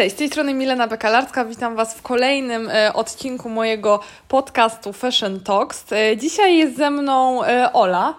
Cześć, 0.00 0.14
z 0.14 0.18
tej 0.18 0.28
strony 0.28 0.54
Milena 0.54 0.86
Bekalarska. 0.86 1.44
Witam 1.44 1.76
Was 1.76 1.94
w 1.94 2.02
kolejnym 2.02 2.70
e, 2.70 2.92
odcinku 2.94 3.48
mojego 3.48 4.00
podcastu 4.28 4.92
Fashion 4.92 5.40
Talks. 5.40 5.92
E, 5.92 6.16
dzisiaj 6.16 6.56
jest 6.56 6.76
ze 6.76 6.90
mną 6.90 7.44
e, 7.44 7.72
Ola, 7.72 8.14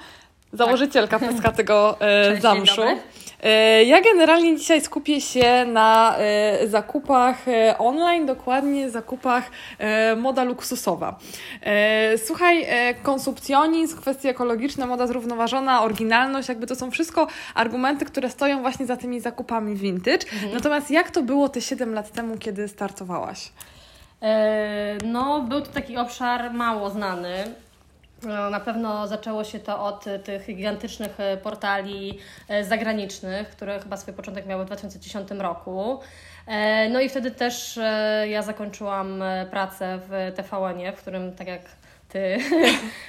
założycielka 0.53 1.19
tak. 1.19 1.29
Peskatego 1.29 1.97
e, 1.99 2.29
Cześć, 2.29 2.41
Zamszu. 2.41 2.81
E, 3.41 3.83
ja 3.83 4.01
generalnie 4.01 4.57
dzisiaj 4.57 4.81
skupię 4.81 5.21
się 5.21 5.65
na 5.65 6.15
e, 6.17 6.67
zakupach 6.67 7.47
e, 7.47 7.77
online, 7.77 8.25
dokładnie 8.25 8.89
zakupach 8.89 9.51
moda 10.17 10.43
luksusowa. 10.43 11.19
Słuchaj, 12.25 12.67
konsumpcjonizm, 13.03 13.97
kwestie 13.97 14.29
ekologiczne, 14.29 14.85
moda 14.85 15.07
zrównoważona, 15.07 15.83
oryginalność, 15.83 16.49
jakby 16.49 16.67
to 16.67 16.75
są 16.75 16.91
wszystko 16.91 17.27
argumenty, 17.55 18.05
które 18.05 18.29
stoją 18.29 18.61
właśnie 18.61 18.85
za 18.85 18.97
tymi 18.97 19.19
zakupami 19.19 19.75
vintage. 19.75 20.25
Mhm. 20.33 20.53
Natomiast 20.53 20.91
jak 20.91 21.11
to 21.11 21.21
było 21.21 21.49
te 21.49 21.61
7 21.61 21.93
lat 21.93 22.11
temu, 22.11 22.37
kiedy 22.37 22.67
startowałaś? 22.67 23.51
No, 25.05 25.41
był 25.41 25.61
to 25.61 25.71
taki 25.71 25.97
obszar 25.97 26.53
mało 26.53 26.89
znany. 26.89 27.55
No, 28.23 28.49
na 28.49 28.59
pewno 28.59 29.07
zaczęło 29.07 29.43
się 29.43 29.59
to 29.59 29.83
od 29.83 30.05
tych 30.23 30.47
gigantycznych 30.47 31.19
e, 31.19 31.37
portali 31.37 32.19
e, 32.47 32.63
zagranicznych, 32.63 33.49
które 33.49 33.79
chyba 33.79 33.97
swój 33.97 34.13
początek 34.13 34.45
miały 34.45 34.63
w 34.63 34.67
2010 34.67 35.31
roku. 35.31 35.99
E, 36.51 36.89
no 36.89 36.99
i 37.01 37.09
wtedy 37.09 37.31
też 37.31 37.79
ja 38.27 38.41
zakończyłam 38.41 39.23
pracę 39.51 39.99
w 40.09 40.31
TVN, 40.35 40.95
w 40.95 41.01
którym 41.01 41.35
tak 41.35 41.47
jak 41.47 41.61
ty. 42.11 42.37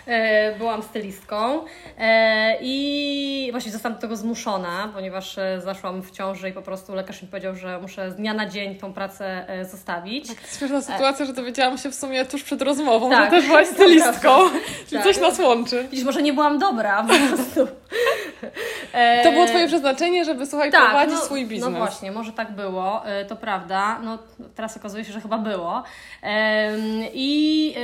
E, 0.07 0.59
byłam 0.59 0.83
stylistką 0.83 1.65
e, 1.99 2.57
i 2.61 3.49
właśnie 3.51 3.73
zostałam 3.73 3.95
do 3.95 4.01
tego 4.01 4.17
zmuszona, 4.17 4.91
ponieważ 4.95 5.39
e, 5.39 5.61
zaszłam 5.65 6.03
w 6.03 6.11
ciąży 6.11 6.49
i 6.49 6.53
po 6.53 6.63
prostu 6.63 6.95
lekarz 6.95 7.23
mi 7.23 7.29
powiedział, 7.29 7.55
że 7.55 7.81
muszę 7.81 8.11
z 8.11 8.15
dnia 8.15 8.35
na 8.35 8.47
dzień 8.47 8.75
tą 8.75 8.93
pracę 8.93 9.47
zostawić. 9.71 10.29
Tak, 10.29 10.37
śmieszna 10.59 10.83
sytuacja, 10.83 11.27
że 11.27 11.33
dowiedziałam 11.33 11.79
się 11.79 11.91
w 11.91 11.95
sumie 11.95 12.25
tuż 12.25 12.43
przed 12.43 12.62
rozmową, 12.62 13.11
tak. 13.11 13.25
że 13.25 13.31
też 13.31 13.47
byłaś 13.47 13.69
stylistką, 13.77 14.39
czyli 14.89 15.03
tak. 15.03 15.05
coś 15.05 15.21
nas 15.21 15.39
łączy. 15.39 15.89
Widzisz, 15.91 16.05
może 16.05 16.23
nie 16.23 16.33
byłam 16.33 16.59
dobra 16.59 17.03
po 17.03 17.37
prostu. 17.37 17.69
To 19.25 19.33
było 19.33 19.47
Twoje 19.47 19.67
przeznaczenie, 19.67 20.25
żeby 20.25 20.47
słuchaj, 20.47 20.71
tak, 20.71 20.91
prowadzić 20.91 21.15
no, 21.15 21.21
swój 21.21 21.47
biznes. 21.47 21.71
No 21.73 21.79
właśnie, 21.79 22.12
może 22.12 22.33
tak 22.33 22.53
było, 22.53 23.03
to 23.29 23.37
prawda. 23.37 23.99
No 24.03 24.19
teraz 24.55 24.77
okazuje 24.77 25.05
się, 25.05 25.12
że 25.12 25.21
chyba 25.21 25.39
było. 25.39 25.83
I 27.15 27.75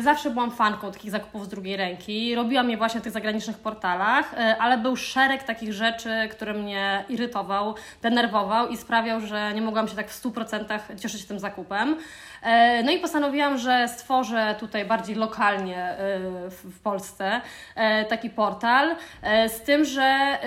zawsze 0.00 0.30
byłam 0.30 0.50
fanką 0.50 0.92
takich 0.92 1.10
zakupów 1.10 1.44
z 1.44 1.48
drugiej 1.48 1.76
ręki. 1.76 2.34
Robiłam 2.34 2.70
je 2.70 2.76
właśnie 2.76 2.98
na 2.98 3.04
tych 3.04 3.12
zagranicznych 3.12 3.58
portalach, 3.58 4.34
e, 4.34 4.56
ale 4.58 4.78
był 4.78 4.96
szereg 4.96 5.42
takich 5.42 5.72
rzeczy, 5.72 6.10
które 6.30 6.54
mnie 6.54 7.04
irytował, 7.08 7.74
denerwował 8.02 8.68
i 8.68 8.76
sprawiał, 8.76 9.20
że 9.20 9.54
nie 9.54 9.62
mogłam 9.62 9.88
się 9.88 9.96
tak 9.96 10.10
w 10.10 10.22
100% 10.22 10.98
cieszyć 11.00 11.24
tym 11.24 11.38
zakupem. 11.38 11.96
E, 12.42 12.82
no 12.82 12.92
i 12.92 12.98
postanowiłam, 12.98 13.58
że 13.58 13.88
stworzę 13.88 14.54
tutaj 14.60 14.84
bardziej 14.84 15.16
lokalnie 15.16 15.78
e, 15.78 15.96
w 16.50 16.80
Polsce 16.82 17.40
taki 18.08 18.30
portal, 18.30 18.96
z 19.48 19.60
tym, 19.60 19.84
że 19.84 20.38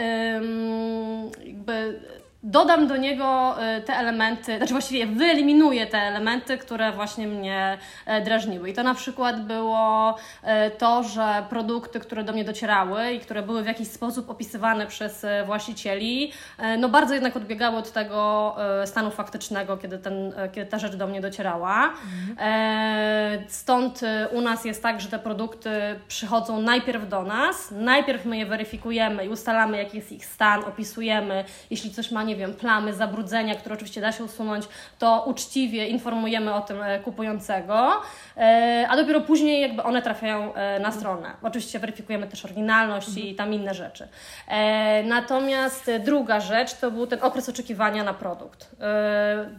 jakby 1.45 1.99
dodam 2.45 2.87
do 2.87 2.97
niego 2.97 3.55
e, 3.61 3.81
te 3.81 3.93
elementy, 3.93 4.57
znaczy 4.57 4.73
właściwie 4.73 5.07
wyeliminuję 5.07 5.87
te 5.87 5.97
elementy, 5.97 6.57
które 6.57 6.91
właśnie 6.91 7.27
mnie 7.27 7.77
e, 8.05 8.21
drażniły. 8.21 8.69
I 8.69 8.73
to 8.73 8.83
na 8.83 8.93
przykład 8.93 9.45
było 9.45 10.15
e, 10.43 10.71
to, 10.71 11.03
że 11.03 11.45
produkty, 11.49 11.99
które 11.99 12.23
do 12.23 12.33
mnie 12.33 12.43
docierały 12.43 13.11
i 13.11 13.19
które 13.19 13.43
były 13.43 13.63
w 13.63 13.65
jakiś 13.65 13.87
sposób 13.87 14.29
opisywane 14.29 14.87
przez 14.87 15.25
właścicieli, 15.45 16.31
no 16.77 16.89
bardzo 16.89 17.13
jednak 17.13 17.37
odbiegały 17.37 17.77
od 17.77 17.91
tego 17.91 18.55
stanu 18.85 19.11
faktycznego, 19.11 19.77
kiedy, 19.77 19.97
ten, 19.97 20.33
kiedy 20.53 20.71
ta 20.71 20.79
rzecz 20.79 20.95
do 20.95 21.07
mnie 21.07 21.21
docierała. 21.21 21.93
Mhm. 22.29 23.45
Stąd 23.47 24.01
u 24.31 24.41
nas 24.41 24.65
jest 24.65 24.83
tak, 24.83 25.01
że 25.01 25.09
te 25.09 25.19
produkty 25.19 25.69
przychodzą 26.07 26.61
najpierw 26.61 27.09
do 27.09 27.23
nas, 27.23 27.71
najpierw 27.71 28.25
my 28.25 28.37
je 28.37 28.45
weryfikujemy 28.45 29.25
i 29.25 29.29
ustalamy, 29.29 29.77
jaki 29.77 29.97
jest 29.97 30.11
ich 30.11 30.25
stan, 30.25 30.63
opisujemy, 30.63 31.43
jeśli 31.69 31.91
coś 31.91 32.11
ma 32.11 32.23
nie 32.23 32.34
nie 32.35 32.41
wiem, 32.41 32.53
plamy, 32.53 32.93
zabrudzenia, 32.93 33.55
które 33.55 33.75
oczywiście 33.75 34.01
da 34.01 34.11
się 34.11 34.23
usunąć, 34.23 34.65
to 34.99 35.23
uczciwie 35.27 35.87
informujemy 35.87 36.53
o 36.53 36.61
tym 36.61 36.83
e, 36.83 36.99
kupującego, 36.99 37.91
e, 38.37 38.85
a 38.89 38.95
dopiero 38.97 39.21
później 39.21 39.61
jakby 39.61 39.83
one 39.83 40.01
trafiają 40.01 40.53
e, 40.53 40.79
na 40.79 40.91
stronę. 40.91 41.31
Oczywiście 41.41 41.79
weryfikujemy 41.79 42.27
też 42.27 42.45
oryginalność 42.45 43.07
mhm. 43.07 43.27
i 43.27 43.35
tam 43.35 43.53
inne 43.53 43.73
rzeczy. 43.73 44.07
Natomiast 45.03 45.91
druga 46.05 46.39
rzecz 46.39 46.73
to 46.73 46.91
był 46.91 47.07
ten 47.07 47.19
okres 47.21 47.49
oczekiwania 47.49 48.03
na 48.03 48.13
produkt. 48.13 48.75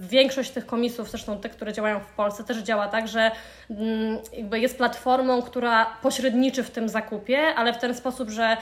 Większość 0.01 0.51
tych 0.51 0.67
komisów, 0.67 1.11
zresztą 1.11 1.39
te, 1.39 1.49
które 1.49 1.73
działają 1.73 2.01
w 2.01 2.13
Polsce, 2.13 2.45
też 2.45 2.59
działa 2.59 2.89
tak, 2.89 3.09
że 3.09 3.31
mm, 3.71 4.19
jakby 4.33 4.61
jest 4.61 4.77
platformą, 4.77 5.43
która 5.43 5.87
pośredniczy 6.03 6.63
w 6.63 6.71
tym 6.71 6.89
zakupie, 6.89 7.55
ale 7.57 7.73
w 7.73 7.79
ten 7.79 7.95
sposób, 7.95 8.31
że 8.31 8.57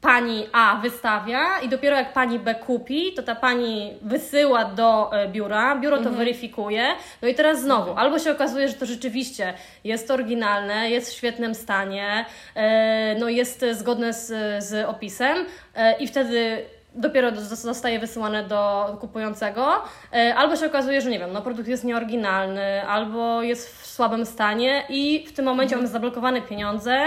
pani 0.00 0.46
A 0.52 0.76
wystawia 0.76 1.60
i 1.62 1.68
dopiero 1.68 1.96
jak 1.96 2.12
pani 2.12 2.38
B 2.38 2.54
kupi, 2.54 3.12
to 3.12 3.22
ta 3.22 3.34
pani 3.34 3.94
wysyła 4.02 4.64
do 4.64 5.12
e, 5.12 5.28
biura, 5.28 5.76
biuro 5.76 5.96
to 5.96 6.02
mhm. 6.02 6.16
weryfikuje. 6.16 6.86
No 7.22 7.28
i 7.28 7.34
teraz 7.34 7.60
znowu, 7.62 7.92
albo 7.92 8.18
się 8.18 8.30
okazuje, 8.30 8.68
że 8.68 8.74
to 8.74 8.86
rzeczywiście 8.86 9.54
jest 9.84 10.10
oryginalne, 10.10 10.90
jest 10.90 11.10
w 11.10 11.16
świetnym 11.16 11.54
stanie, 11.54 12.24
e, 12.54 13.16
no 13.18 13.28
jest 13.28 13.64
zgodne 13.72 14.12
z, 14.12 14.26
z 14.64 14.88
opisem 14.88 15.38
e, 15.74 15.98
i 15.98 16.06
wtedy 16.06 16.64
dopiero 16.94 17.36
zostaje 17.40 17.98
wysyłane 17.98 18.44
do 18.44 18.96
kupującego, 19.00 19.82
albo 20.36 20.56
się 20.56 20.66
okazuje, 20.66 21.00
że 21.00 21.10
nie 21.10 21.18
wiem, 21.18 21.32
no 21.32 21.42
produkt 21.42 21.68
jest 21.68 21.84
nieoryginalny, 21.84 22.86
albo 22.86 23.42
jest 23.42 23.82
w 23.82 23.86
słabym 23.86 24.26
stanie 24.26 24.82
i 24.88 25.26
w 25.28 25.32
tym 25.32 25.44
momencie 25.44 25.74
mhm. 25.74 25.82
mamy 25.82 25.92
zablokowane 25.92 26.42
pieniądze, 26.42 27.00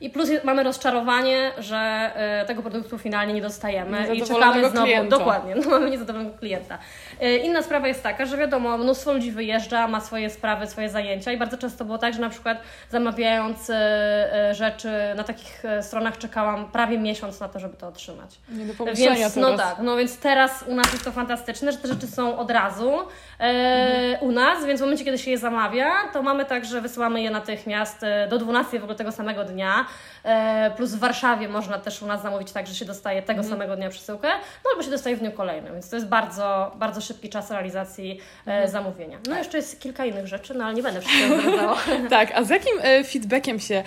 i 0.00 0.10
plus 0.10 0.30
mamy 0.44 0.62
rozczarowanie, 0.62 1.52
że 1.58 1.76
e, 2.14 2.44
tego 2.46 2.62
produktu 2.62 2.98
finalnie 2.98 3.34
nie 3.34 3.42
dostajemy 3.42 4.14
i 4.14 4.22
czekamy 4.22 4.70
znowu. 4.70 4.86
Klienta. 4.86 5.18
Dokładnie, 5.18 5.54
no 5.64 5.70
mamy 5.70 5.90
niezadowolonego 5.90 6.38
klienta. 6.38 6.78
E, 7.20 7.36
inna 7.36 7.62
sprawa 7.62 7.88
jest 7.88 8.02
taka, 8.02 8.26
że 8.26 8.36
wiadomo, 8.36 8.78
mnóstwo 8.78 9.12
ludzi 9.12 9.32
wyjeżdża, 9.32 9.88
ma 9.88 10.00
swoje 10.00 10.30
sprawy, 10.30 10.66
swoje 10.66 10.88
zajęcia 10.88 11.32
i 11.32 11.38
bardzo 11.38 11.58
często 11.58 11.84
było 11.84 11.98
tak, 11.98 12.14
że 12.14 12.20
na 12.20 12.30
przykład 12.30 12.58
zamawiając 12.90 13.70
e, 13.70 14.54
rzeczy 14.54 14.90
na 15.16 15.24
takich 15.24 15.62
stronach 15.80 16.18
czekałam 16.18 16.70
prawie 16.70 16.98
miesiąc 16.98 17.40
na 17.40 17.48
to, 17.48 17.58
żeby 17.58 17.76
to 17.76 17.88
otrzymać. 17.88 18.38
Nie 18.48 18.64
do 18.64 18.74
pomyślenia 18.74 19.14
więc, 19.14 19.34
teraz. 19.34 19.50
No 19.50 19.56
tak, 19.56 19.78
no 19.78 19.96
więc 19.96 20.18
teraz 20.18 20.64
u 20.66 20.74
nas 20.74 20.92
jest 20.92 21.04
to 21.04 21.12
fantastyczne, 21.12 21.72
że 21.72 21.78
te 21.78 21.88
rzeczy 21.88 22.06
są 22.06 22.38
od 22.38 22.50
razu 22.50 22.92
mhm. 23.38 24.16
u 24.20 24.32
nas, 24.32 24.64
więc 24.64 24.80
w 24.80 24.82
momencie, 24.82 25.04
kiedy 25.04 25.18
się 25.18 25.30
je 25.30 25.38
zamawia, 25.38 25.92
to 26.12 26.22
mamy 26.22 26.44
tak, 26.44 26.64
że 26.64 26.80
wysyłamy 26.80 27.22
je 27.22 27.30
natychmiast 27.30 28.00
do 28.30 28.38
12 28.38 28.78
w 28.78 28.82
ogóle 28.82 28.98
tego 28.98 29.12
samego 29.12 29.44
dnia. 29.44 29.86
E, 30.24 30.70
plus 30.76 30.94
w 30.94 30.98
Warszawie 30.98 31.48
można 31.48 31.78
też 31.78 32.02
u 32.02 32.06
nas 32.06 32.22
zamówić 32.22 32.52
tak, 32.52 32.66
że 32.66 32.74
się 32.74 32.84
dostaje 32.84 33.22
tego 33.22 33.40
mm. 33.40 33.50
samego 33.50 33.76
dnia 33.76 33.88
przesyłkę, 33.88 34.28
no 34.64 34.70
albo 34.70 34.82
się 34.82 34.90
dostaje 34.90 35.16
w 35.16 35.18
dniu 35.20 35.32
kolejnym, 35.32 35.72
więc 35.72 35.90
to 35.90 35.96
jest 35.96 36.08
bardzo, 36.08 36.72
bardzo 36.74 37.00
szybki 37.06 37.28
czas 37.28 37.50
realizacji 37.50 38.20
mm. 38.46 38.68
zamówienia. 38.68 39.18
No 39.28 39.38
jeszcze 39.38 39.56
jest 39.56 39.80
kilka 39.80 40.04
innych 40.04 40.26
rzeczy, 40.26 40.54
no 40.54 40.64
ale 40.64 40.74
nie 40.74 40.82
będę 40.82 41.00
wszystkiego 41.00 41.76
tak, 42.10 42.32
a 42.34 42.44
z 42.44 42.50
jakim 42.50 42.72
e, 42.82 43.04
feedbackiem 43.04 43.60
się 43.60 43.82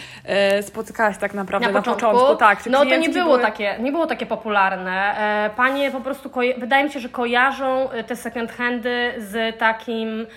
spotkałaś 0.62 1.18
tak 1.18 1.34
naprawdę 1.34 1.68
na, 1.68 1.74
na 1.74 1.80
początku? 1.80 2.06
początku? 2.06 2.36
Tak, 2.36 2.66
no 2.66 2.80
to 2.86 2.98
nie 2.98 3.10
było, 3.10 3.26
były... 3.26 3.40
takie, 3.40 3.76
nie 3.80 3.92
było 3.92 4.08
takie 4.08 4.26
popularne. 4.26 5.16
Panie 5.56 5.92
po 5.92 6.02
prostu, 6.02 6.32
wydaje 6.58 6.84
mi 6.84 6.92
się, 6.92 7.00
że 7.00 7.10
kojarzą 7.10 7.90
te 8.08 8.16
second 8.16 8.52
handy 8.52 9.14
z 9.18 9.58
takim 9.60 10.28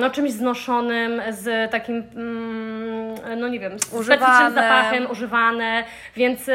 no, 0.00 0.10
czymś 0.10 0.30
znoszonym, 0.32 1.22
z 1.30 1.70
takim, 1.70 2.04
mm, 2.16 3.40
no 3.40 3.48
nie 3.48 3.60
wiem, 3.60 3.78
z 3.78 3.82
specyficznym 3.84 4.54
zapachem, 4.54 5.10
używane, 5.10 5.84
więc 6.16 6.48
y, 6.48 6.52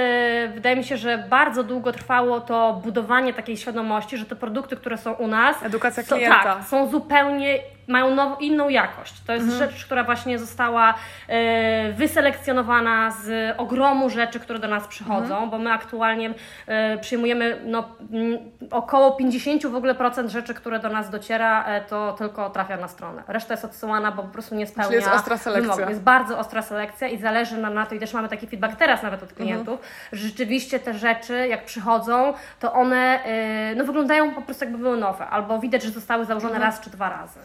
wydaje 0.53 0.75
mi 0.75 0.83
się, 0.83 0.97
że 0.97 1.17
bardzo 1.29 1.63
długo 1.63 1.91
trwało 1.91 2.41
to 2.41 2.81
budowanie 2.83 3.33
takiej 3.33 3.57
świadomości, 3.57 4.17
że 4.17 4.25
te 4.25 4.35
produkty, 4.35 4.75
które 4.75 4.97
są 4.97 5.13
u 5.13 5.27
nas, 5.27 5.63
edukacja 5.63 6.03
klienta, 6.03 6.37
są, 6.37 6.43
tak, 6.43 6.63
są 6.63 6.91
zupełnie 6.91 7.59
mają 7.87 8.15
now, 8.15 8.41
inną 8.41 8.69
jakość. 8.69 9.13
To 9.27 9.33
jest 9.33 9.45
mhm. 9.45 9.69
rzecz, 9.71 9.85
która 9.85 10.03
właśnie 10.03 10.39
została 10.39 10.93
e, 11.27 11.91
wyselekcjonowana 11.91 13.11
z 13.11 13.55
ogromu 13.57 14.09
rzeczy, 14.09 14.39
które 14.39 14.59
do 14.59 14.67
nas 14.67 14.87
przychodzą, 14.87 15.33
mhm. 15.33 15.49
bo 15.49 15.57
my 15.57 15.71
aktualnie 15.71 16.33
e, 16.67 16.97
przyjmujemy 16.97 17.61
no, 17.65 17.89
m, 18.13 18.37
około 18.71 19.11
50 19.11 19.67
w 19.67 19.75
ogóle 19.75 19.95
procent 19.95 20.31
rzeczy, 20.31 20.53
które 20.53 20.79
do 20.79 20.89
nas 20.89 21.09
dociera, 21.09 21.65
e, 21.65 21.81
to 21.81 22.13
tylko 22.13 22.49
trafia 22.49 22.77
na 22.77 22.87
stronę. 22.87 23.23
Reszta 23.27 23.53
jest 23.53 23.65
odsyłana, 23.65 24.11
bo 24.11 24.23
po 24.23 24.29
prostu 24.29 24.55
nie 24.55 24.67
spełnia 24.67 24.89
Czyli 24.91 24.95
jest 24.95 25.15
ostra 25.15 25.37
selekcja. 25.37 25.73
Wymogów. 25.73 25.89
Jest 25.89 26.03
bardzo 26.03 26.39
ostra 26.39 26.61
selekcja 26.61 27.07
i 27.07 27.17
zależy 27.17 27.57
nam 27.57 27.73
na 27.73 27.85
to, 27.85 27.95
i 27.95 27.99
też 27.99 28.13
mamy 28.13 28.29
taki 28.29 28.47
feedback 28.47 28.75
teraz 28.75 29.03
nawet 29.03 29.23
od 29.23 29.29
mhm. 29.29 29.47
klientów, 29.47 29.79
mhm. 29.79 29.89
że 30.11 30.27
rzeczywiście 30.27 30.79
te 30.79 30.93
rzeczy, 30.93 31.47
jak 31.47 31.65
przychodzą, 31.65 32.33
to 32.59 32.73
one 32.73 33.23
e, 33.23 33.75
no, 33.75 33.83
wyglądają 33.83 34.31
po 34.31 34.41
prostu 34.41 34.65
jakby 34.65 34.79
były 34.79 34.97
nowe, 34.97 35.27
albo 35.27 35.59
widać, 35.59 35.83
że 35.83 35.89
zostały 35.89 36.25
założone 36.25 36.55
mhm. 36.55 36.71
raz 36.71 36.81
czy 36.81 36.89
dwa 36.89 37.09
razy. 37.09 37.39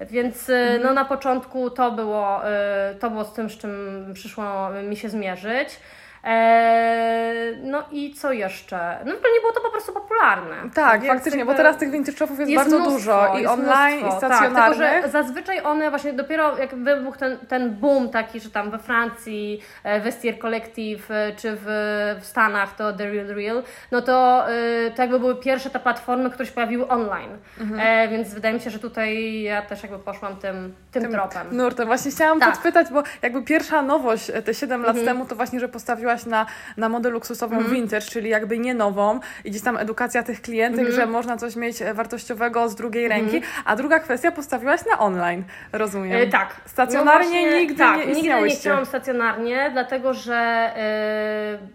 Więc 0.00 0.50
mhm. 0.50 0.82
no, 0.82 0.92
na 0.92 1.04
początku 1.04 1.70
to 1.70 1.92
było, 1.92 2.42
y, 2.92 2.94
to 2.94 3.10
było 3.10 3.24
z 3.24 3.32
tym, 3.32 3.50
z 3.50 3.58
czym 3.58 4.04
przyszło 4.14 4.70
mi 4.88 4.96
się 4.96 5.08
zmierzyć. 5.08 5.68
Eee, 6.26 7.56
no 7.62 7.82
i 7.92 8.14
co 8.14 8.32
jeszcze? 8.32 8.98
No 9.04 9.12
nie 9.12 9.40
było 9.40 9.52
to 9.52 9.60
po 9.60 9.70
prostu 9.70 9.92
popularne. 9.92 10.56
Tak, 10.74 11.00
Więc 11.00 11.14
faktycznie, 11.14 11.44
bo 11.44 11.54
teraz 11.54 11.76
tych 11.76 11.90
vintage 11.90 12.18
shopów 12.18 12.38
jest, 12.38 12.50
jest 12.50 12.64
bardzo 12.64 12.78
mnóstwo, 12.78 12.98
dużo 12.98 13.38
i 13.38 13.46
online, 13.46 14.00
mnóstwo. 14.00 14.16
i 14.16 14.18
stacjonarnych. 14.18 14.78
Tak, 14.78 14.92
tylko, 14.92 15.06
że 15.06 15.12
zazwyczaj 15.12 15.60
one 15.64 15.90
właśnie 15.90 16.12
dopiero 16.12 16.58
jak 16.58 16.74
wybuchł 16.74 17.18
ten, 17.18 17.38
ten 17.38 17.74
boom 17.74 18.08
taki, 18.10 18.40
że 18.40 18.50
tam 18.50 18.70
we 18.70 18.78
Francji 18.78 19.60
e, 19.84 20.00
Vestier 20.00 20.38
Collective 20.38 21.10
e, 21.10 21.32
czy 21.36 21.56
w, 21.60 21.66
w 22.20 22.26
Stanach 22.26 22.76
to 22.76 22.92
The 22.92 23.10
Real 23.10 23.26
Real, 23.26 23.62
no 23.92 24.02
to, 24.02 24.46
e, 24.50 24.90
to 24.90 25.02
jakby 25.02 25.20
były 25.20 25.36
pierwsze 25.36 25.70
te 25.70 25.80
platformy, 25.80 26.30
które 26.30 26.46
się 26.46 26.52
pojawiły 26.52 26.88
online. 26.88 27.38
Mhm. 27.60 27.80
E, 27.80 28.08
więc 28.08 28.34
wydaje 28.34 28.54
mi 28.54 28.60
się, 28.60 28.70
że 28.70 28.78
tutaj 28.78 29.42
ja 29.42 29.62
też 29.62 29.82
jakby 29.82 29.98
poszłam 29.98 30.36
tym, 30.36 30.74
tym, 30.92 31.02
tym 31.02 31.12
tropem. 31.12 31.56
Nurtem. 31.56 31.86
Właśnie 31.86 32.10
chciałam 32.10 32.40
tak. 32.40 32.52
podpytać, 32.52 32.86
bo 32.92 33.02
jakby 33.22 33.42
pierwsza 33.42 33.82
nowość 33.82 34.30
te 34.44 34.54
7 34.54 34.80
lat 34.82 34.96
mhm. 34.96 35.06
temu 35.06 35.26
to 35.26 35.36
właśnie, 35.36 35.60
że 35.60 35.68
postawiłaś 35.68 36.15
na, 36.24 36.46
na 36.76 36.88
modę 36.88 37.10
luksusową 37.10 37.56
mhm. 37.56 37.74
vintage, 37.74 38.06
czyli 38.06 38.30
jakby 38.30 38.58
nie 38.58 38.74
nową 38.74 39.20
i 39.44 39.50
gdzieś 39.50 39.62
tam 39.62 39.76
edukacja 39.76 40.22
tych 40.22 40.42
klientów, 40.42 40.80
mhm. 40.80 40.96
że 40.96 41.06
można 41.06 41.36
coś 41.36 41.56
mieć 41.56 41.84
wartościowego 41.94 42.68
z 42.68 42.74
drugiej 42.74 43.04
mhm. 43.04 43.22
ręki, 43.22 43.46
a 43.64 43.76
druga 43.76 43.98
kwestia 43.98 44.32
postawiłaś 44.32 44.80
na 44.90 44.98
online, 44.98 45.44
rozumiem. 45.72 46.22
E, 46.22 46.26
tak. 46.26 46.56
Stacjonarnie 46.66 47.26
no 47.26 47.40
właśnie, 47.40 47.60
nigdy 47.60 47.78
tak, 47.78 47.98
nie 47.98 48.06
nigdy 48.06 48.42
nie 48.42 48.56
chciałam 48.56 48.86
stacjonarnie, 48.86 49.70
dlatego 49.72 50.14
że 50.14 50.70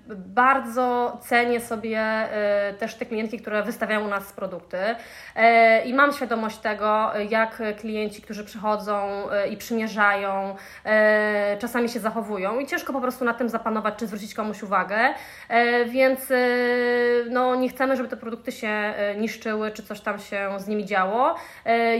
y, 0.09 0.15
bardzo 0.15 1.17
cenię 1.21 1.61
sobie 1.61 2.27
y, 2.69 2.73
też 2.73 2.95
te 2.95 3.05
klientki, 3.05 3.39
które 3.39 3.63
wystawiają 3.63 4.05
u 4.05 4.07
nas 4.07 4.33
produkty 4.33 4.77
y, 4.77 5.85
i 5.85 5.93
mam 5.93 6.13
świadomość 6.13 6.57
tego, 6.57 7.11
jak 7.29 7.61
klienci, 7.79 8.21
którzy 8.21 8.43
przychodzą 8.43 9.27
i 9.51 9.57
przymierzają, 9.57 10.55
czasami 11.59 11.89
się 11.89 11.99
zachowują 11.99 12.59
i 12.59 12.67
ciężko 12.67 12.93
po 12.93 13.01
prostu 13.01 13.25
na 13.25 13.33
tym 13.33 13.49
zapanować, 13.49 13.95
czy 13.97 14.07
zwrócić 14.07 14.30
komuś 14.33 14.63
uwagę, 14.63 14.97
więc 15.85 16.33
no, 17.29 17.55
nie 17.55 17.69
chcemy, 17.69 17.95
żeby 17.95 18.09
te 18.09 18.17
produkty 18.17 18.51
się 18.51 18.93
niszczyły, 19.17 19.71
czy 19.71 19.83
coś 19.83 20.01
tam 20.01 20.19
się 20.19 20.49
z 20.57 20.67
nimi 20.67 20.85
działo. 20.85 21.35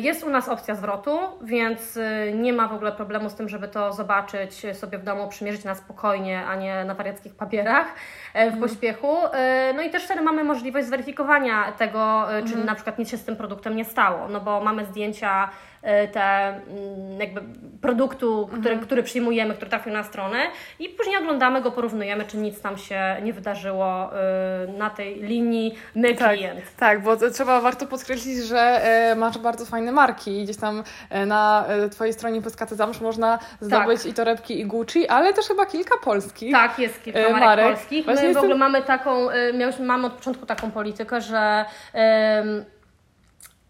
Jest 0.01 0.23
u 0.23 0.29
nas 0.29 0.49
opcja 0.49 0.75
zwrotu, 0.75 1.19
więc 1.41 1.99
nie 2.33 2.53
ma 2.53 2.67
w 2.67 2.73
ogóle 2.73 2.91
problemu 2.91 3.29
z 3.29 3.35
tym, 3.35 3.49
żeby 3.49 3.67
to 3.67 3.93
zobaczyć 3.93 4.65
sobie 4.73 4.97
w 4.97 5.03
domu, 5.03 5.27
przymierzyć 5.27 5.63
na 5.63 5.75
spokojnie, 5.75 6.45
a 6.45 6.55
nie 6.55 6.85
na 6.85 6.95
wariackich 6.95 7.35
papierach 7.35 7.87
e, 8.33 8.45
w 8.45 8.53
mhm. 8.53 8.69
pośpiechu. 8.69 9.17
E, 9.33 9.73
no 9.75 9.81
i 9.81 9.89
też 9.89 10.05
wtedy 10.05 10.21
mamy 10.21 10.43
możliwość 10.43 10.87
zweryfikowania 10.87 11.71
tego, 11.71 12.33
e, 12.33 12.41
czy 12.41 12.47
mhm. 12.47 12.65
na 12.65 12.75
przykład 12.75 12.99
nic 12.99 13.09
się 13.09 13.17
z 13.17 13.25
tym 13.25 13.35
produktem 13.35 13.75
nie 13.75 13.85
stało, 13.85 14.27
no 14.27 14.41
bo 14.41 14.61
mamy 14.61 14.85
zdjęcia 14.85 15.49
E, 15.70 15.70
te 15.81 16.47
mm, 16.47 17.19
jakby 17.19 17.41
produktu, 17.81 18.47
który, 18.47 18.69
mhm. 18.69 18.79
który 18.79 19.03
przyjmujemy, 19.03 19.53
który 19.53 19.69
trafił 19.69 19.93
na 19.93 20.03
stronę 20.03 20.37
i 20.79 20.89
później 20.89 21.17
oglądamy 21.17 21.61
go, 21.61 21.71
porównujemy, 21.71 22.25
czy 22.25 22.37
nic 22.37 22.61
tam 22.61 22.77
się 22.77 23.17
nie 23.23 23.33
wydarzyło 23.33 24.09
e, 24.13 24.67
na 24.77 24.89
tej 24.89 25.15
linii 25.15 25.75
my 25.95 26.15
tak, 26.15 26.29
klient. 26.29 26.61
Tak, 26.77 27.03
bo 27.03 27.17
trzeba 27.17 27.61
warto 27.61 27.85
podkreślić, 27.85 28.37
że 28.37 28.59
e, 28.59 29.15
masz 29.15 29.37
bardzo 29.37 29.65
fajne 29.65 29.91
marki 29.91 30.43
gdzieś 30.43 30.57
tam 30.57 30.83
na 31.25 31.65
Twojej 31.91 32.13
stronie 32.13 32.41
Pyskaty 32.41 32.75
Zamsz 32.75 33.01
można 33.01 33.39
zdobyć 33.61 34.01
tak. 34.01 34.11
i 34.11 34.13
torebki 34.13 34.59
i 34.59 34.65
Gucci, 34.65 35.07
ale 35.07 35.33
też 35.33 35.47
chyba 35.47 35.65
kilka 35.65 35.97
polskich 36.03 36.51
Tak, 36.51 36.79
jest 36.79 37.03
kilka 37.03 37.19
marek, 37.19 37.39
marek. 37.39 37.65
polskich. 37.65 38.05
Właśnie 38.05 38.27
My 38.27 38.33
w 38.33 38.37
ogóle 38.37 38.55
mamy 38.55 38.81
taką, 38.81 39.27
miałyśmy, 39.53 39.85
mamy 39.85 40.07
od 40.07 40.13
początku 40.13 40.45
taką 40.45 40.71
politykę, 40.71 41.21
że 41.21 41.65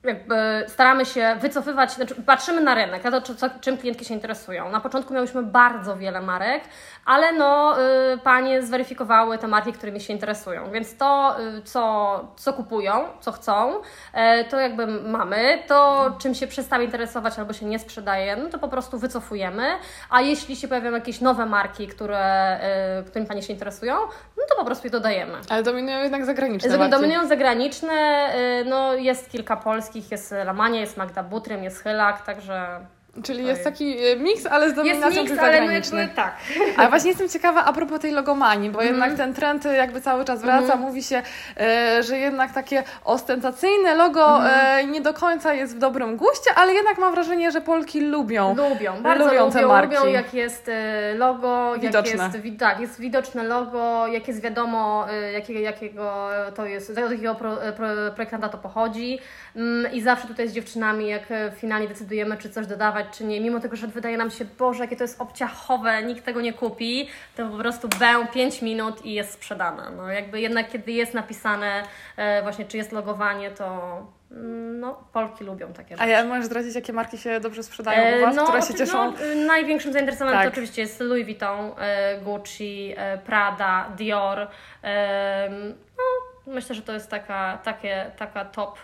jakby 0.03 0.65
staramy 0.67 1.05
się 1.05 1.35
wycofywać, 1.41 1.91
znaczy 1.91 2.15
patrzymy 2.15 2.61
na 2.61 2.75
rynek, 2.75 3.03
na 3.03 3.21
to, 3.21 3.35
co, 3.35 3.49
czym 3.61 3.77
klientki 3.77 4.05
się 4.05 4.13
interesują. 4.13 4.71
Na 4.71 4.79
początku 4.79 5.13
miałyśmy 5.13 5.43
bardzo 5.43 5.97
wiele 5.97 6.21
marek, 6.21 6.63
ale 7.05 7.33
no, 7.33 7.75
y, 8.13 8.17
panie 8.17 8.61
zweryfikowały 8.61 9.37
te 9.37 9.47
marki, 9.47 9.73
którymi 9.73 10.01
się 10.01 10.13
interesują, 10.13 10.71
więc 10.71 10.97
to, 10.97 11.35
y, 11.57 11.61
co, 11.61 12.27
co 12.35 12.53
kupują, 12.53 12.93
co 13.19 13.31
chcą, 13.31 13.75
y, 13.79 14.43
to 14.49 14.59
jakby 14.59 14.87
mamy, 14.87 15.63
to 15.67 16.11
czym 16.19 16.35
się 16.35 16.47
przestawi 16.47 16.85
interesować 16.85 17.39
albo 17.39 17.53
się 17.53 17.65
nie 17.65 17.79
sprzedaje, 17.79 18.35
no 18.35 18.49
to 18.49 18.59
po 18.59 18.67
prostu 18.67 18.99
wycofujemy, 18.99 19.63
a 20.09 20.21
jeśli 20.21 20.55
się 20.55 20.67
pojawią 20.67 20.91
jakieś 20.91 21.21
nowe 21.21 21.45
marki, 21.45 21.87
które, 21.87 22.59
y, 22.99 23.03
którymi 23.03 23.27
panie 23.27 23.41
się 23.41 23.53
interesują, 23.53 23.95
no 24.37 24.43
to 24.49 24.55
po 24.55 24.65
prostu 24.65 24.87
je 24.87 24.91
dodajemy. 24.91 25.37
Ale 25.49 25.63
dominują 25.63 25.99
jednak 25.99 26.25
zagraniczne 26.25 26.77
marki. 26.77 26.91
Dominują 26.91 27.27
zagraniczne, 27.27 28.29
y, 28.61 28.65
no 28.65 28.93
jest 28.93 29.31
kilka 29.31 29.57
polskich, 29.57 29.90
jest 29.95 30.35
Lamania, 30.45 30.79
jest 30.79 30.97
Magda 30.97 31.23
Butrym, 31.23 31.63
jest 31.63 31.83
Chylak, 31.83 32.25
także 32.25 32.85
Czyli 33.23 33.45
jest 33.45 33.63
taki 33.63 33.97
e, 33.97 34.15
miks, 34.15 34.45
ale 34.45 34.69
z 34.69 34.73
dominacją 34.73 35.25
tych 35.25 35.35
zagranicznych. 35.35 36.09
No 36.09 36.15
tak. 36.15 36.35
Ale 36.77 36.89
właśnie 36.89 37.09
jestem 37.09 37.29
ciekawa 37.29 37.65
a 37.65 37.73
propos 37.73 37.99
tej 37.99 38.11
logomanii, 38.11 38.69
bo 38.69 38.81
mm. 38.81 38.93
jednak 38.93 39.17
ten 39.17 39.33
trend 39.33 39.65
jakby 39.65 40.01
cały 40.01 40.25
czas 40.25 40.41
wraca. 40.41 40.73
Mm. 40.73 40.79
Mówi 40.79 41.03
się, 41.03 41.21
e, 41.57 42.03
że 42.03 42.17
jednak 42.17 42.53
takie 42.53 42.83
ostentacyjne 43.03 43.95
logo 43.95 44.39
mm. 44.39 44.51
e, 44.55 44.83
nie 44.83 45.01
do 45.01 45.13
końca 45.13 45.53
jest 45.53 45.75
w 45.75 45.79
dobrym 45.79 46.17
guście, 46.17 46.51
ale 46.55 46.73
jednak 46.73 46.97
mam 46.97 47.13
wrażenie, 47.13 47.51
że 47.51 47.61
Polki 47.61 48.01
lubią. 48.01 48.55
Lubią, 48.55 49.01
bardzo 49.01 49.25
lubią, 49.25 49.45
lubią 49.45 49.51
te 49.51 49.65
marki. 49.65 49.95
Lubią 49.95 50.11
jak 50.11 50.33
jest 50.33 50.71
logo, 51.15 51.73
widoczne. 51.79 52.23
jak 52.23 52.45
jest, 52.45 52.59
tak, 52.59 52.79
jest 52.79 52.99
widoczne 52.99 53.43
logo, 53.43 54.07
jak 54.07 54.27
jest 54.27 54.41
wiadomo 54.41 55.05
jakiego, 55.33 55.59
jakiego 55.59 56.29
to 56.55 56.65
jest, 56.65 56.93
z 56.93 56.97
jakiego 56.97 57.35
pro, 57.35 57.57
pro, 57.77 57.87
projektanta 58.15 58.49
to 58.49 58.57
pochodzi. 58.57 59.19
Mm, 59.55 59.93
I 59.93 60.01
zawsze 60.01 60.27
tutaj 60.27 60.49
z 60.49 60.53
dziewczynami, 60.53 61.07
jak 61.07 61.23
finalnie 61.55 61.87
decydujemy, 61.87 62.37
czy 62.37 62.49
coś 62.49 62.67
dodawać, 62.67 63.05
czy 63.17 63.23
nie, 63.23 63.41
mimo 63.41 63.59
tego, 63.59 63.75
że 63.75 63.87
wydaje 63.87 64.17
nam 64.17 64.31
się, 64.31 64.45
Boże, 64.45 64.83
jakie 64.83 64.95
to 64.95 65.03
jest 65.03 65.21
obciachowe, 65.21 66.03
nikt 66.03 66.25
tego 66.25 66.41
nie 66.41 66.53
kupi, 66.53 67.09
to 67.35 67.49
po 67.49 67.57
prostu 67.57 67.87
bę 67.87 68.27
5 68.33 68.61
minut 68.61 69.05
i 69.05 69.13
jest 69.13 69.31
sprzedane. 69.33 69.91
No 69.97 70.07
jakby 70.07 70.41
jednak 70.41 70.69
kiedy 70.69 70.91
jest 70.91 71.13
napisane 71.13 71.83
e, 72.17 72.41
właśnie, 72.41 72.65
czy 72.65 72.77
jest 72.77 72.91
logowanie, 72.91 73.51
to 73.51 73.97
mm, 74.31 74.79
no, 74.79 75.03
Polki 75.13 75.43
lubią 75.43 75.73
takie 75.73 75.89
rzeczy. 75.89 76.01
A 76.01 76.07
ja 76.07 76.25
możesz 76.25 76.45
zdradzić, 76.45 76.75
jakie 76.75 76.93
marki 76.93 77.17
się 77.17 77.39
dobrze 77.39 77.63
sprzedają 77.63 78.17
u 78.17 78.21
Was, 78.21 78.35
no, 78.35 78.43
które 78.43 78.61
się 78.61 78.73
cieszą? 78.73 79.11
No, 79.11 79.21
y, 79.25 79.35
największym 79.35 79.93
zainteresowaniem 79.93 80.39
tak. 80.39 80.47
to 80.47 80.51
oczywiście 80.51 80.81
jest 80.81 80.99
Louis 80.99 81.25
Vuitton, 81.25 81.71
e, 81.77 82.19
Gucci, 82.21 82.93
e, 82.97 83.17
Prada, 83.17 83.89
Dior. 83.97 84.47
No, 85.97 86.03
myślę, 86.53 86.75
że 86.75 86.81
to 86.81 86.93
jest 86.93 87.09
taka, 87.09 87.59
takie, 87.63 88.11
taka 88.17 88.45
top 88.45 88.77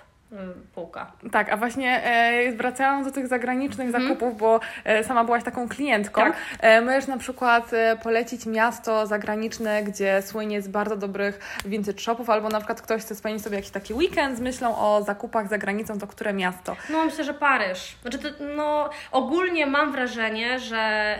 półka. 0.75 1.12
Tak, 1.31 1.50
a 1.50 1.57
właśnie 1.57 2.03
e, 2.03 2.51
wracając 2.51 3.07
do 3.07 3.13
tych 3.13 3.27
zagranicznych 3.27 3.88
mm. 3.88 4.01
zakupów, 4.01 4.38
bo 4.38 4.59
e, 4.83 5.03
sama 5.03 5.24
byłaś 5.24 5.44
taką 5.44 5.69
klientką, 5.69 6.21
tak. 6.21 6.35
e, 6.59 6.81
możesz 6.81 7.07
na 7.07 7.18
przykład 7.18 7.74
e, 7.74 7.97
polecić 8.03 8.45
miasto 8.45 9.07
zagraniczne, 9.07 9.83
gdzie 9.83 10.21
słynie 10.21 10.62
z 10.62 10.68
bardzo 10.68 10.97
dobrych 10.97 11.59
vintage 11.65 12.00
shopów, 12.00 12.29
albo 12.29 12.50
na 12.50 12.59
przykład 12.59 12.81
ktoś 12.81 13.01
chce 13.01 13.15
spędzić 13.15 13.44
sobie 13.44 13.56
jakiś 13.56 13.71
taki 13.71 13.94
weekend 13.94 14.38
z 14.38 14.41
myślą 14.41 14.77
o 14.77 15.03
zakupach 15.03 15.50
za 15.50 15.57
granicą, 15.57 16.00
to 16.00 16.07
które 16.07 16.33
miasto? 16.33 16.75
No 16.89 17.06
myślę, 17.06 17.24
że 17.24 17.33
Paryż. 17.33 17.96
Znaczy, 18.01 18.19
to, 18.19 18.29
no, 18.55 18.89
ogólnie 19.12 19.65
mam 19.65 19.91
wrażenie, 19.91 20.60
że 20.60 21.15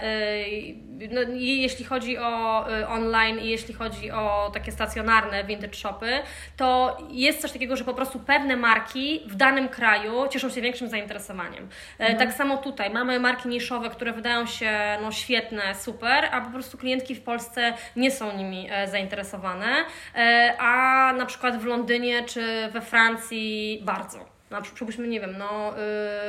yy, 0.97 0.97
no, 1.12 1.22
jeśli 1.38 1.86
chodzi 1.86 2.18
o 2.18 2.66
y, 2.80 2.88
online 2.88 3.40
i 3.40 3.50
jeśli 3.50 3.74
chodzi 3.74 4.12
o 4.12 4.52
takie 4.54 4.72
stacjonarne 4.72 5.44
vintage 5.44 5.74
shopy, 5.74 6.20
to 6.58 6.98
jest 7.10 7.42
coś 7.42 7.52
takiego, 7.52 7.76
że 7.76 7.84
po 7.84 7.94
prostu 7.94 8.20
pewne 8.20 8.58
marki 8.58 9.22
w 9.28 9.36
danym 9.36 9.70
kraju 9.70 10.28
cieszą 10.28 10.50
się 10.50 10.62
większym 10.62 10.90
zainteresowaniem. 10.90 11.70
E, 12.00 12.04
mhm. 12.04 12.20
Tak 12.20 12.34
samo 12.34 12.58
tutaj 12.58 12.90
mamy 12.90 13.20
marki 13.20 13.50
niszowe, 13.50 13.90
które 13.90 14.14
wydają 14.14 14.46
się 14.46 14.72
no, 15.02 15.12
świetne, 15.12 15.76
super, 15.76 16.30
a 16.32 16.42
po 16.42 16.52
prostu 16.52 16.78
klientki 16.78 17.16
w 17.16 17.22
Polsce 17.22 17.74
nie 17.96 18.12
są 18.12 18.38
nimi 18.38 18.68
e, 18.72 18.88
zainteresowane, 18.88 19.86
e, 20.16 20.56
a 20.60 21.14
na 21.14 21.26
przykład 21.26 21.58
w 21.58 21.66
Londynie 21.66 22.24
czy 22.24 22.70
we 22.72 22.82
Francji 22.82 23.82
bardzo. 23.86 24.37
Na 24.50 24.62
przykład, 24.62 24.98
nie 24.98 25.20
wiem, 25.20 25.38
no 25.38 25.74